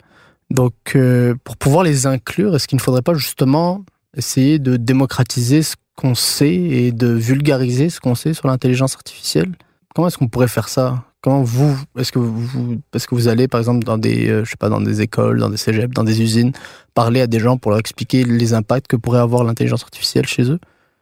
Donc, 0.50 0.74
euh, 0.94 1.34
pour 1.44 1.56
pouvoir 1.56 1.84
les 1.84 2.06
inclure, 2.06 2.54
est-ce 2.54 2.68
qu'il 2.68 2.76
ne 2.76 2.82
faudrait 2.82 3.02
pas 3.02 3.14
justement 3.14 3.84
essayer 4.16 4.58
de 4.58 4.76
démocratiser 4.76 5.62
ce 5.62 5.76
qu'on 5.96 6.14
sait 6.14 6.52
et 6.52 6.92
de 6.92 7.06
vulgariser 7.06 7.88
ce 7.88 8.00
qu'on 8.00 8.14
sait 8.14 8.34
sur 8.34 8.48
l'intelligence 8.48 8.94
artificielle? 8.94 9.52
Comment 9.94 10.08
est-ce 10.08 10.18
qu'on 10.18 10.28
pourrait 10.28 10.48
faire 10.48 10.68
ça? 10.68 11.04
Comment 11.22 11.44
vous, 11.44 11.78
est-ce 11.96 12.10
que 12.10 12.18
vous, 12.18 12.80
est 12.92 13.06
que 13.06 13.14
vous 13.14 13.28
allez 13.28 13.46
par 13.46 13.60
exemple 13.60 13.84
dans 13.84 13.96
des, 13.96 14.28
euh, 14.28 14.44
je 14.44 14.50
sais 14.50 14.56
pas, 14.58 14.68
dans 14.68 14.80
des 14.80 15.02
écoles, 15.02 15.38
dans 15.38 15.50
des 15.50 15.56
cégeps, 15.56 15.94
dans 15.94 16.02
des 16.02 16.20
usines, 16.20 16.50
parler 16.94 17.20
à 17.20 17.28
des 17.28 17.38
gens 17.38 17.56
pour 17.56 17.70
leur 17.70 17.78
expliquer 17.78 18.24
les 18.24 18.54
impacts 18.54 18.88
que 18.88 18.96
pourrait 18.96 19.20
avoir 19.20 19.44
l'intelligence 19.44 19.84
artificielle 19.84 20.26
chez 20.26 20.50
eux? 20.50 20.58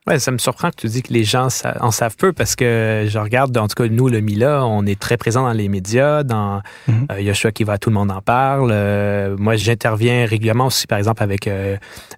Ouais, 0.07 0.19
ça 0.19 0.31
me 0.31 0.37
surprend 0.37 0.71
que 0.71 0.77
tu 0.77 0.89
dis 0.89 1.03
que 1.03 1.13
les 1.13 1.25
gens 1.25 1.49
en 1.81 1.91
savent 1.91 2.17
peu 2.17 2.35
parce 2.35 2.55
que 2.55 3.07
je 3.09 3.19
regarde, 3.19 3.57
en 3.57 3.67
tout 3.67 3.83
cas, 3.83 3.89
nous, 3.89 4.09
le 4.09 4.21
MILA, 4.21 4.65
on 4.67 4.85
est 4.85 4.99
très 4.99 5.17
présent 5.17 5.43
dans 5.43 5.53
les 5.53 5.69
médias. 5.69 6.23
Dans 6.23 6.63
euh, 6.89 7.21
Yoshua 7.21 7.53
qui 7.53 7.65
va, 7.65 7.79
tout 7.79 7.91
le 7.91 7.95
monde 7.95 8.11
en 8.11 8.21
parle. 8.21 8.71
Euh, 8.73 9.37
moi, 9.39 9.57
j'interviens 9.57 10.27
régulièrement 10.27 10.67
aussi, 10.67 10.87
par 10.87 10.99
exemple, 10.99 11.23
avec 11.23 11.49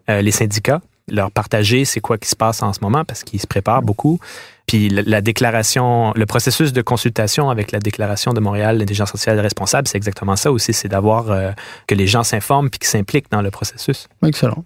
les 0.08 0.30
syndicats 0.30 0.80
leur 1.08 1.30
partager 1.30 1.84
c'est 1.84 2.00
quoi 2.00 2.18
qui 2.18 2.28
se 2.28 2.36
passe 2.36 2.62
en 2.62 2.72
ce 2.72 2.80
moment 2.80 3.04
parce 3.04 3.24
qu'ils 3.24 3.40
se 3.40 3.46
préparent 3.46 3.82
beaucoup. 3.82 4.18
Puis 4.66 4.88
la, 4.88 5.20
déclaration, 5.20 6.12
le 6.14 6.24
processus 6.24 6.72
de 6.72 6.82
consultation 6.82 7.50
avec 7.50 7.72
la 7.72 7.80
déclaration 7.80 8.32
de 8.32 8.40
Montréal, 8.40 8.78
l'intelligence 8.78 9.10
sociale 9.10 9.38
responsable, 9.40 9.88
c'est 9.88 9.96
exactement 9.96 10.36
ça 10.36 10.52
aussi, 10.52 10.72
c'est 10.72 10.88
d'avoir 10.88 11.30
euh, 11.30 11.50
que 11.86 11.94
les 11.94 12.06
gens 12.06 12.22
s'informent 12.22 12.70
puis 12.70 12.78
qu'ils 12.78 12.88
s'impliquent 12.88 13.30
dans 13.30 13.42
le 13.42 13.50
processus. 13.50 14.08
Excellent. 14.24 14.64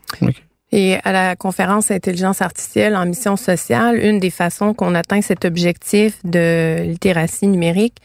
Et 0.72 0.96
à 1.04 1.12
la 1.12 1.36
conférence 1.36 1.90
Intelligence 1.90 2.42
artificielle 2.42 2.96
en 2.96 3.06
mission 3.06 3.36
sociale, 3.36 3.98
une 3.98 4.20
des 4.20 4.30
façons 4.30 4.74
qu'on 4.74 4.94
atteint 4.94 5.22
cet 5.22 5.44
objectif 5.44 6.18
de 6.24 6.82
littératie 6.82 7.46
numérique, 7.46 7.96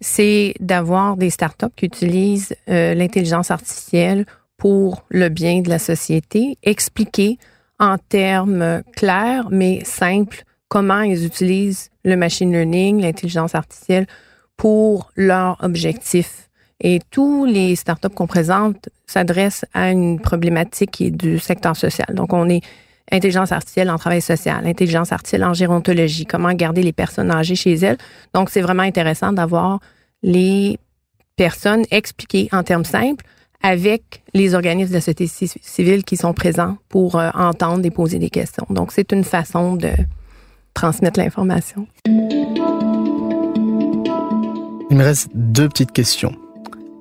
c'est 0.00 0.54
d'avoir 0.60 1.16
des 1.16 1.30
startups 1.30 1.66
qui 1.76 1.86
utilisent 1.86 2.54
euh, 2.68 2.94
l'intelligence 2.94 3.50
artificielle 3.50 4.26
pour 4.56 5.04
le 5.08 5.28
bien 5.28 5.60
de 5.60 5.68
la 5.68 5.78
société, 5.78 6.58
expliquer 6.62 7.38
en 7.78 7.98
termes 7.98 8.82
clairs 8.96 9.48
mais 9.50 9.84
simples 9.84 10.44
comment 10.68 11.00
ils 11.00 11.24
utilisent 11.24 11.90
le 12.04 12.16
machine 12.16 12.52
learning, 12.52 13.00
l'intelligence 13.00 13.54
artificielle 13.54 14.06
pour 14.56 15.10
leur 15.16 15.56
objectif. 15.62 16.48
Et 16.80 17.00
tous 17.10 17.44
les 17.44 17.74
startups 17.74 18.14
qu'on 18.14 18.26
présente 18.26 18.88
s'adressent 19.06 19.64
à 19.74 19.90
une 19.90 20.20
problématique 20.20 20.92
qui 20.92 21.06
est 21.06 21.10
du 21.10 21.38
secteur 21.38 21.76
social. 21.76 22.06
Donc, 22.14 22.32
on 22.32 22.48
est 22.48 22.60
intelligence 23.10 23.52
artificielle 23.52 23.90
en 23.90 23.96
travail 23.96 24.20
social, 24.20 24.66
intelligence 24.66 25.12
artificielle 25.12 25.44
en 25.44 25.54
gérontologie, 25.54 26.26
comment 26.26 26.52
garder 26.52 26.82
les 26.82 26.92
personnes 26.92 27.30
âgées 27.30 27.56
chez 27.56 27.74
elles. 27.74 27.98
Donc, 28.34 28.50
c'est 28.50 28.60
vraiment 28.60 28.82
intéressant 28.82 29.32
d'avoir 29.32 29.80
les 30.22 30.78
personnes 31.36 31.84
expliquées 31.90 32.48
en 32.52 32.62
termes 32.62 32.84
simples 32.84 33.24
avec 33.62 34.22
les 34.34 34.54
organismes 34.54 34.90
de 34.90 34.94
la 34.94 35.00
société 35.00 35.26
civile 35.26 36.04
qui 36.04 36.16
sont 36.16 36.32
présents 36.32 36.78
pour 36.88 37.16
euh, 37.16 37.30
entendre 37.34 37.84
et 37.84 37.90
poser 37.90 38.18
des 38.18 38.30
questions. 38.30 38.66
Donc, 38.70 38.92
c'est 38.92 39.12
une 39.12 39.24
façon 39.24 39.76
de 39.76 39.90
transmettre 40.74 41.18
l'information. 41.18 41.86
Il 44.90 44.96
me 44.96 45.02
reste 45.02 45.30
deux 45.34 45.68
petites 45.68 45.92
questions. 45.92 46.34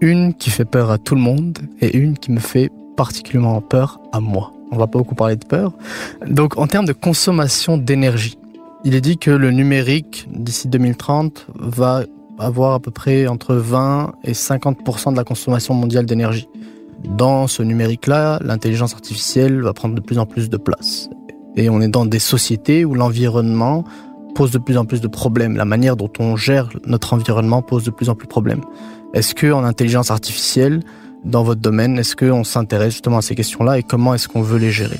Une 0.02 0.34
qui 0.34 0.50
fait 0.50 0.65
peur 0.65 0.91
à 0.91 0.98
tout 0.98 1.15
le 1.15 1.22
monde 1.22 1.60
et 1.82 1.96
une 1.96 2.17
qui 2.17 2.32
me 2.32 2.39
fait 2.39 2.70
particulièrement 2.96 3.62
peur 3.62 4.00
à 4.12 4.20
moi. 4.20 4.52
On 4.72 4.78
va 4.78 4.88
pas 4.88 5.00
beaucoup 5.00 5.15
parler 5.15 5.36
de 5.36 5.46
peur. 5.46 5.74
Donc, 6.26 6.58
en 6.58 6.67
termes 6.67 6.86
de 6.86 6.93
consommation 6.93 7.78
d'énergie, 7.78 8.38
il 8.84 8.96
est 8.96 9.02
dit 9.02 9.17
que 9.17 9.32
le 9.32 9.52
numérique, 9.52 10.28
d'ici 10.32 10.67
2030, 10.67 11.48
va 11.56 12.04
avoir 12.38 12.73
à 12.73 12.80
peu 12.80 12.91
près 12.91 13.28
entre 13.28 13.56
20 13.56 14.13
et 14.23 14.34
50% 14.34 15.12
de 15.12 15.17
la 15.17 15.23
consommation 15.23 15.73
mondiale 15.73 16.06
d'énergie. 16.06 16.47
Dans 17.04 17.47
ce 17.47 17.63
numérique-là, 17.63 18.39
l'intelligence 18.43 18.93
artificielle 18.93 19.62
va 19.62 19.73
prendre 19.73 19.95
de 19.95 20.02
plus 20.02 20.19
en 20.19 20.26
plus 20.26 20.50
de 20.50 20.58
place. 20.58 21.10
Et 21.56 21.69
on 21.69 21.82
est 21.82 21.88
dans 21.88 22.06
des 22.06 22.19
sociétés 22.19 22.86
où 22.86 22.93
l'environnement 22.93 23.84
pose 24.36 24.52
de 24.52 24.60
plus 24.60 24.78
en 24.78 24.86
plus 24.86 25.02
de 25.02 25.08
problèmes. 25.08 25.56
La 25.56 25.65
manière 25.65 25.95
dont 25.95 26.12
on 26.19 26.36
gère 26.36 26.69
notre 26.86 27.13
environnement 27.13 27.62
pose 27.62 27.84
de 27.84 27.91
plus 27.91 28.10
en 28.10 28.15
plus 28.15 28.26
de 28.26 28.32
problèmes. 28.32 28.62
Est-ce 29.13 29.34
que 29.34 29.52
en 29.52 29.63
intelligence 29.63 30.12
artificielle, 30.12 30.82
dans 31.26 31.43
votre 31.43 31.62
domaine, 31.62 31.97
est-ce 31.97 32.15
qu'on 32.15 32.43
s'intéresse 32.43 32.93
justement 32.93 33.17
à 33.17 33.21
ces 33.21 33.36
questions-là 33.36 33.80
et 33.80 33.84
comment 33.84 34.13
est-ce 34.13 34.28
qu'on 34.28 34.41
veut 34.41 34.60
les 34.60 34.71
gérer? 34.71 35.00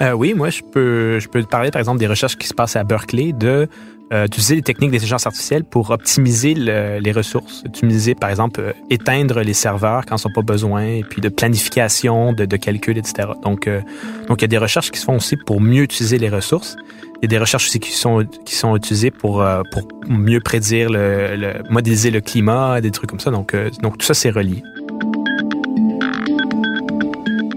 Euh, 0.00 0.12
Oui, 0.12 0.34
moi 0.34 0.50
je 0.50 0.62
peux 0.62 1.18
je 1.20 1.28
peux 1.28 1.42
te 1.42 1.48
parler 1.48 1.70
par 1.70 1.80
exemple 1.80 1.98
des 1.98 2.06
recherches 2.06 2.36
qui 2.36 2.48
se 2.48 2.54
passent 2.54 2.76
à 2.76 2.84
Berkeley 2.84 3.32
de 3.32 3.68
euh, 4.10 4.24
utiliser 4.24 4.54
les 4.54 4.62
techniques 4.62 4.90
d'intelligence 4.90 5.26
artificielle 5.26 5.64
pour 5.64 5.90
optimiser 5.90 6.54
les 6.54 7.12
ressources. 7.12 7.62
Utiliser, 7.66 8.14
par 8.14 8.30
exemple, 8.30 8.60
euh, 8.60 8.72
éteindre 8.88 9.40
les 9.40 9.52
serveurs 9.52 10.06
quand 10.06 10.16
ils 10.16 10.26
n'ont 10.26 10.32
pas 10.32 10.42
besoin, 10.42 10.84
et 10.84 11.04
puis 11.04 11.20
de 11.20 11.28
planification, 11.28 12.32
de, 12.32 12.46
de 12.46 12.56
calcul, 12.56 12.96
etc. 12.96 13.28
Donc, 13.42 13.66
euh, 13.66 13.82
donc, 14.26 14.40
il 14.40 14.42
y 14.42 14.44
a 14.46 14.48
des 14.48 14.58
recherches 14.58 14.90
qui 14.90 14.98
se 14.98 15.04
font 15.04 15.16
aussi 15.16 15.36
pour 15.36 15.60
mieux 15.60 15.82
utiliser 15.82 16.18
les 16.18 16.30
ressources. 16.30 16.76
Il 17.20 17.24
y 17.24 17.24
a 17.26 17.28
des 17.28 17.38
recherches 17.38 17.66
aussi 17.66 17.80
qui 17.80 17.92
sont, 17.92 18.24
qui 18.46 18.54
sont 18.54 18.74
utilisées 18.76 19.10
pour, 19.10 19.44
pour 19.72 19.88
mieux 20.06 20.40
prédire, 20.40 20.88
le, 20.88 21.54
modéliser 21.68 22.10
le 22.10 22.20
climat, 22.20 22.80
des 22.80 22.92
trucs 22.92 23.10
comme 23.10 23.20
ça. 23.20 23.30
Donc, 23.30 23.56
donc 23.82 23.98
tout 23.98 24.06
ça, 24.06 24.14
c'est 24.14 24.30
relié. 24.30 24.62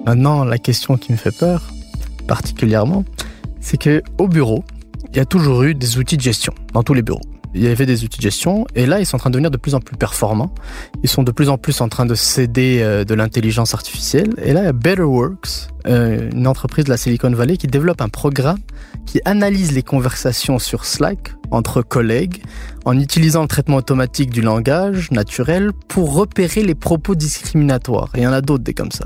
Maintenant, 0.05 0.43
la 0.43 0.57
question 0.57 0.97
qui 0.97 1.11
me 1.11 1.17
fait 1.17 1.37
peur, 1.37 1.71
particulièrement, 2.27 3.05
c'est 3.61 3.77
que 3.77 4.01
au 4.17 4.27
bureau, 4.27 4.63
il 5.11 5.17
y 5.17 5.19
a 5.19 5.25
toujours 5.25 5.63
eu 5.63 5.75
des 5.75 5.97
outils 5.97 6.17
de 6.17 6.21
gestion 6.21 6.53
dans 6.73 6.83
tous 6.83 6.93
les 6.93 7.01
bureaux. 7.01 7.21
Il 7.53 7.61
y 7.61 7.67
avait 7.67 7.85
des 7.85 8.05
outils 8.05 8.17
de 8.17 8.23
gestion 8.23 8.65
et 8.75 8.85
là 8.85 9.01
ils 9.01 9.05
sont 9.05 9.17
en 9.17 9.19
train 9.19 9.29
de 9.29 9.33
devenir 9.33 9.51
de 9.51 9.57
plus 9.57 9.75
en 9.75 9.81
plus 9.81 9.97
performants. 9.97 10.53
Ils 11.03 11.09
sont 11.09 11.23
de 11.23 11.31
plus 11.31 11.49
en 11.49 11.57
plus 11.57 11.81
en 11.81 11.89
train 11.89 12.05
de 12.05 12.15
céder 12.15 12.79
euh, 12.81 13.03
de 13.03 13.13
l'intelligence 13.13 13.73
artificielle. 13.73 14.29
Et 14.41 14.53
là 14.53 14.61
il 14.61 14.65
y 14.65 14.69
a 14.69 14.73
BetterWorks, 14.73 15.67
euh, 15.87 16.29
une 16.31 16.47
entreprise 16.47 16.85
de 16.85 16.89
la 16.89 16.97
Silicon 16.97 17.31
Valley 17.31 17.57
qui 17.57 17.67
développe 17.67 18.01
un 18.01 18.07
programme 18.07 18.59
qui 19.05 19.19
analyse 19.25 19.73
les 19.73 19.83
conversations 19.83 20.59
sur 20.59 20.85
Slack 20.85 21.33
entre 21.49 21.81
collègues 21.81 22.41
en 22.85 22.97
utilisant 22.97 23.41
le 23.41 23.49
traitement 23.49 23.77
automatique 23.77 24.29
du 24.29 24.41
langage 24.41 25.11
naturel 25.11 25.71
pour 25.89 26.13
repérer 26.13 26.63
les 26.63 26.75
propos 26.75 27.15
discriminatoires. 27.15 28.09
Et 28.15 28.19
il 28.19 28.23
y 28.23 28.27
en 28.27 28.31
a 28.31 28.39
d'autres 28.39 28.63
des 28.63 28.73
comme 28.73 28.91
ça. 28.91 29.05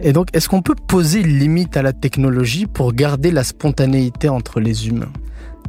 Et 0.00 0.12
donc, 0.12 0.28
est-ce 0.32 0.48
qu'on 0.48 0.62
peut 0.62 0.74
poser 0.74 1.20
une 1.20 1.38
limite 1.38 1.76
à 1.76 1.82
la 1.82 1.92
technologie 1.92 2.66
pour 2.66 2.92
garder 2.92 3.30
la 3.30 3.44
spontanéité 3.44 4.28
entre 4.28 4.60
les 4.60 4.88
humains? 4.88 5.12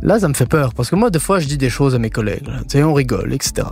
Là, 0.01 0.19
ça 0.19 0.27
me 0.27 0.33
fait 0.33 0.45
peur, 0.45 0.73
parce 0.73 0.89
que 0.89 0.95
moi, 0.95 1.09
des 1.09 1.19
fois, 1.19 1.39
je 1.39 1.47
dis 1.47 1.57
des 1.57 1.69
choses 1.69 1.95
à 1.95 1.99
mes 1.99 2.09
collègues, 2.09 2.49
sais, 2.67 2.83
on 2.83 2.93
rigole, 2.93 3.33
etc. 3.33 3.67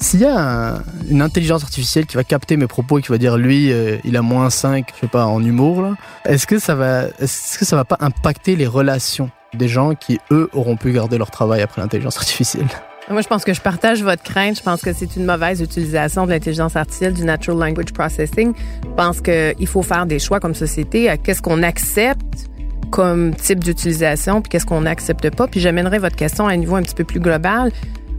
S'il 0.00 0.20
y 0.20 0.24
a 0.24 0.80
une 1.10 1.22
intelligence 1.22 1.64
artificielle 1.64 2.06
qui 2.06 2.16
va 2.16 2.22
capter 2.22 2.56
mes 2.56 2.68
propos 2.68 3.00
et 3.00 3.02
qui 3.02 3.08
va 3.08 3.18
dire 3.18 3.36
lui 3.36 3.72
euh, 3.72 3.96
il 4.04 4.16
a 4.16 4.22
moins 4.22 4.48
5, 4.48 4.86
je 4.94 5.00
sais 5.00 5.08
pas, 5.08 5.26
en 5.26 5.42
humour, 5.42 5.94
est-ce 6.24 6.46
que 6.46 6.60
ça 6.60 6.76
va 6.76 7.06
est-ce 7.18 7.58
que 7.58 7.64
ça 7.64 7.74
va 7.74 7.84
pas 7.84 7.96
impacter 7.98 8.54
les 8.54 8.68
relations 8.68 9.30
des 9.54 9.66
gens 9.66 9.96
qui 9.96 10.20
eux 10.30 10.48
auront 10.52 10.76
pu 10.76 10.92
garder 10.92 11.18
leur 11.18 11.32
travail 11.32 11.62
après 11.62 11.82
l'intelligence 11.82 12.16
artificielle? 12.16 12.68
Moi, 13.10 13.22
je 13.22 13.28
pense 13.28 13.44
que 13.44 13.54
je 13.54 13.60
partage 13.60 14.02
votre 14.02 14.22
crainte. 14.22 14.58
Je 14.58 14.62
pense 14.62 14.82
que 14.82 14.92
c'est 14.92 15.16
une 15.16 15.24
mauvaise 15.24 15.60
utilisation 15.60 16.26
de 16.26 16.30
l'intelligence 16.30 16.76
artificielle, 16.76 17.14
du 17.14 17.24
natural 17.24 17.58
language 17.58 17.92
processing. 17.92 18.52
Je 18.82 18.94
pense 18.96 19.20
qu'il 19.20 19.66
faut 19.66 19.82
faire 19.82 20.06
des 20.06 20.18
choix 20.18 20.40
comme 20.40 20.54
société. 20.54 21.10
Qu'est-ce 21.22 21.42
qu'on 21.42 21.62
accepte 21.62 22.48
comme 22.90 23.34
type 23.34 23.62
d'utilisation, 23.62 24.40
puis 24.40 24.50
qu'est-ce 24.50 24.66
qu'on 24.66 24.82
n'accepte 24.82 25.34
pas. 25.34 25.46
Puis 25.46 25.60
j'amènerai 25.60 25.98
votre 25.98 26.16
question 26.16 26.46
à 26.46 26.52
un 26.52 26.56
niveau 26.56 26.76
un 26.76 26.82
petit 26.82 26.94
peu 26.94 27.04
plus 27.04 27.20
global. 27.20 27.70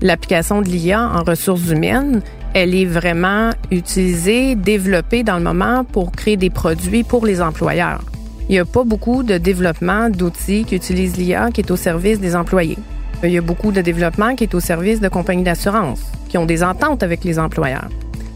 L'application 0.02 0.62
de 0.62 0.70
l'IA 0.70 1.02
en 1.02 1.24
ressources 1.24 1.70
humaines, 1.70 2.22
elle 2.54 2.74
est 2.74 2.86
vraiment 2.86 3.50
utilisée, 3.72 4.56
développée 4.56 5.24
dans 5.24 5.38
le 5.38 5.44
moment 5.44 5.84
pour 5.84 6.12
créer 6.12 6.38
des 6.38 6.50
produits 6.50 7.04
pour 7.04 7.26
les 7.26 7.42
employeurs. 7.42 8.02
Il 8.48 8.54
n'y 8.54 8.60
a 8.60 8.66
pas 8.66 8.84
beaucoup 8.84 9.24
de 9.24 9.38
développement 9.38 10.10
d'outils 10.10 10.66
qui 10.66 10.76
utilisent 10.76 11.18
l'IA 11.18 11.52
qui 11.52 11.62
est 11.62 11.72
au 11.72 11.76
service 11.76 12.20
des 12.20 12.36
employés. 12.36 12.78
Il 13.22 13.32
y 13.32 13.38
a 13.38 13.42
beaucoup 13.42 13.74
de 13.74 13.82
développement 13.82 14.36
qui 14.36 14.46
est 14.46 14.54
au 14.54 14.62
service 14.62 15.02
de 15.02 15.10
compagnies 15.10 15.44
d'assurance 15.44 16.00
qui 16.30 16.38
ont 16.38 16.46
des 16.46 16.64
ententes 16.64 17.04
avec 17.04 17.26
les 17.26 17.38
employeurs. 17.38 17.90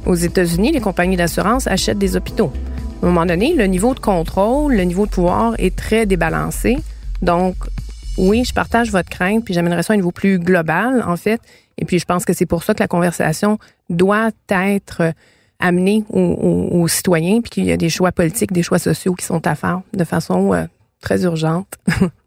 Aux 0.05 0.15
États-Unis, 0.15 0.73
les 0.73 0.81
compagnies 0.81 1.15
d'assurance 1.15 1.67
achètent 1.67 1.99
des 1.99 2.17
hôpitaux. 2.17 2.51
À 3.01 3.05
un 3.05 3.09
moment 3.09 3.25
donné, 3.25 3.53
le 3.53 3.65
niveau 3.65 3.93
de 3.93 3.99
contrôle, 3.99 4.75
le 4.75 4.83
niveau 4.83 5.05
de 5.05 5.11
pouvoir 5.11 5.53
est 5.57 5.73
très 5.73 6.05
débalancé. 6.05 6.77
Donc, 7.21 7.55
oui, 8.17 8.43
je 8.43 8.53
partage 8.53 8.91
votre 8.91 9.09
crainte, 9.09 9.45
puis 9.45 9.53
j'amènerais 9.53 9.83
ça 9.83 9.93
à 9.93 9.95
un 9.95 9.97
niveau 9.97 10.11
plus 10.11 10.37
global, 10.37 11.01
en 11.07 11.15
fait. 11.15 11.39
Et 11.77 11.85
puis, 11.85 11.97
je 11.97 12.05
pense 12.05 12.25
que 12.25 12.33
c'est 12.33 12.45
pour 12.45 12.63
ça 12.63 12.73
que 12.73 12.81
la 12.81 12.89
conversation 12.89 13.59
doit 13.89 14.31
être 14.49 15.13
amenée 15.59 16.03
aux, 16.09 16.87
citoyens, 16.89 17.39
puis 17.39 17.49
qu'il 17.49 17.65
y 17.65 17.71
a 17.71 17.77
des 17.77 17.89
choix 17.89 18.11
politiques, 18.11 18.51
des 18.51 18.63
choix 18.63 18.79
sociaux 18.79 19.13
qui 19.13 19.25
sont 19.25 19.47
à 19.47 19.55
faire 19.55 19.81
de 19.93 20.03
façon 20.03 20.53
euh, 20.53 20.65
très 20.99 21.23
urgente. 21.23 21.67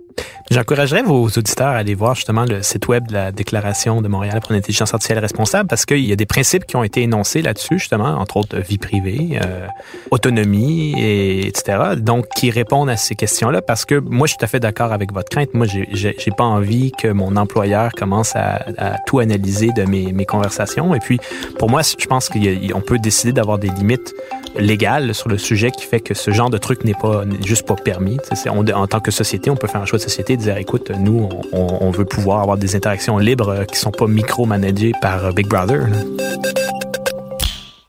J'encouragerais 0.48 1.02
vos 1.02 1.24
auditeurs 1.24 1.68
à 1.68 1.76
aller 1.76 1.94
voir 1.94 2.14
justement 2.14 2.44
le 2.44 2.62
site 2.62 2.86
web 2.86 3.08
de 3.08 3.14
la 3.14 3.32
Déclaration 3.32 4.00
de 4.00 4.06
Montréal 4.06 4.40
pour 4.40 4.52
l'intelligence 4.52 4.94
artificielle 4.94 5.18
responsable 5.18 5.68
parce 5.68 5.84
qu'il 5.84 6.04
y 6.04 6.12
a 6.12 6.16
des 6.16 6.26
principes 6.26 6.66
qui 6.66 6.76
ont 6.76 6.84
été 6.84 7.02
énoncés 7.02 7.42
là-dessus, 7.42 7.80
justement, 7.80 8.10
entre 8.18 8.36
autres 8.36 8.56
vie 8.60 8.78
privée, 8.78 9.40
euh, 9.44 9.66
autonomie, 10.12 10.94
et, 10.96 11.48
etc. 11.48 11.96
Donc, 11.96 12.28
qui 12.28 12.52
répondent 12.52 12.88
à 12.88 12.96
ces 12.96 13.16
questions-là 13.16 13.60
parce 13.60 13.84
que 13.84 13.96
moi, 13.96 14.28
je 14.28 14.32
suis 14.32 14.38
tout 14.38 14.44
à 14.44 14.48
fait 14.48 14.60
d'accord 14.60 14.92
avec 14.92 15.12
votre 15.12 15.28
crainte. 15.28 15.52
Moi, 15.52 15.66
j'ai 15.66 16.30
pas 16.36 16.44
envie 16.44 16.92
que 16.92 17.08
mon 17.08 17.34
employeur 17.34 17.92
commence 17.92 18.36
à, 18.36 18.64
à 18.78 18.98
tout 19.06 19.18
analyser 19.18 19.70
de 19.72 19.82
mes, 19.82 20.12
mes, 20.12 20.26
conversations. 20.26 20.94
Et 20.94 21.00
puis, 21.00 21.18
pour 21.58 21.70
moi, 21.70 21.82
je 21.82 22.06
pense 22.06 22.28
qu'on 22.28 22.80
peut 22.80 22.98
décider 22.98 23.32
d'avoir 23.32 23.58
des 23.58 23.68
limites 23.68 24.14
légales 24.58 25.14
sur 25.14 25.28
le 25.28 25.38
sujet 25.38 25.70
qui 25.70 25.84
fait 25.84 26.00
que 26.00 26.14
ce 26.14 26.30
genre 26.30 26.50
de 26.50 26.58
truc 26.58 26.84
n'est 26.84 26.94
pas 26.94 27.24
juste 27.44 27.66
pas 27.66 27.74
permis. 27.74 28.18
en 28.46 28.86
tant 28.86 29.00
que 29.00 29.10
société, 29.10 29.50
on 29.50 29.56
peut 29.56 29.66
faire 29.66 29.80
un 29.80 29.86
choix 29.86 29.98
de 29.98 30.04
société 30.04 30.34
et 30.34 30.36
dire, 30.36 30.56
écoute, 30.56 30.90
nous, 30.98 31.28
on, 31.52 31.90
veut 31.90 32.04
pouvoir 32.04 32.40
avoir 32.40 32.56
des 32.56 32.76
interactions 32.76 33.18
libres 33.18 33.64
qui 33.64 33.78
sont 33.78 33.90
pas 33.90 34.06
micro-managées 34.06 34.92
par 35.00 35.32
Big 35.32 35.46
Brother. 35.46 35.86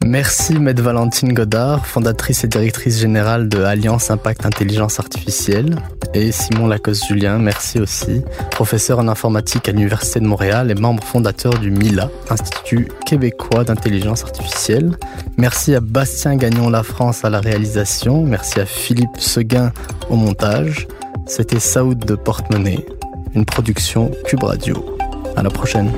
Merci 0.07 0.53
Maître 0.53 0.81
Valentine 0.81 1.33
Godard, 1.33 1.85
fondatrice 1.85 2.45
et 2.45 2.47
directrice 2.47 2.97
générale 2.97 3.49
de 3.49 3.61
Alliance 3.61 4.09
Impact 4.09 4.45
Intelligence 4.45 5.01
Artificielle. 5.01 5.75
Et 6.13 6.31
Simon 6.31 6.67
Lacoste-Julien, 6.67 7.39
merci 7.39 7.77
aussi, 7.81 8.21
professeur 8.49 8.99
en 8.99 9.09
informatique 9.09 9.67
à 9.67 9.73
l'Université 9.73 10.21
de 10.21 10.25
Montréal 10.25 10.71
et 10.71 10.75
membre 10.75 11.03
fondateur 11.03 11.59
du 11.59 11.71
MILA, 11.71 12.09
Institut 12.29 12.87
québécois 13.05 13.65
d'intelligence 13.65 14.23
artificielle. 14.23 14.97
Merci 15.35 15.75
à 15.75 15.81
Bastien 15.81 16.37
Gagnon 16.37 16.69
La 16.69 16.83
France 16.83 17.25
à 17.25 17.29
la 17.29 17.41
réalisation. 17.41 18.23
Merci 18.23 18.61
à 18.61 18.65
Philippe 18.65 19.19
Seguin 19.19 19.73
au 20.09 20.15
montage. 20.15 20.87
C'était 21.25 21.59
Saoud 21.59 21.99
de 21.99 22.15
Porte-Monnaie, 22.15 22.85
une 23.35 23.43
production 23.43 24.09
Cube 24.23 24.43
Radio. 24.43 24.85
À 25.35 25.43
la 25.43 25.49
prochaine. 25.49 25.91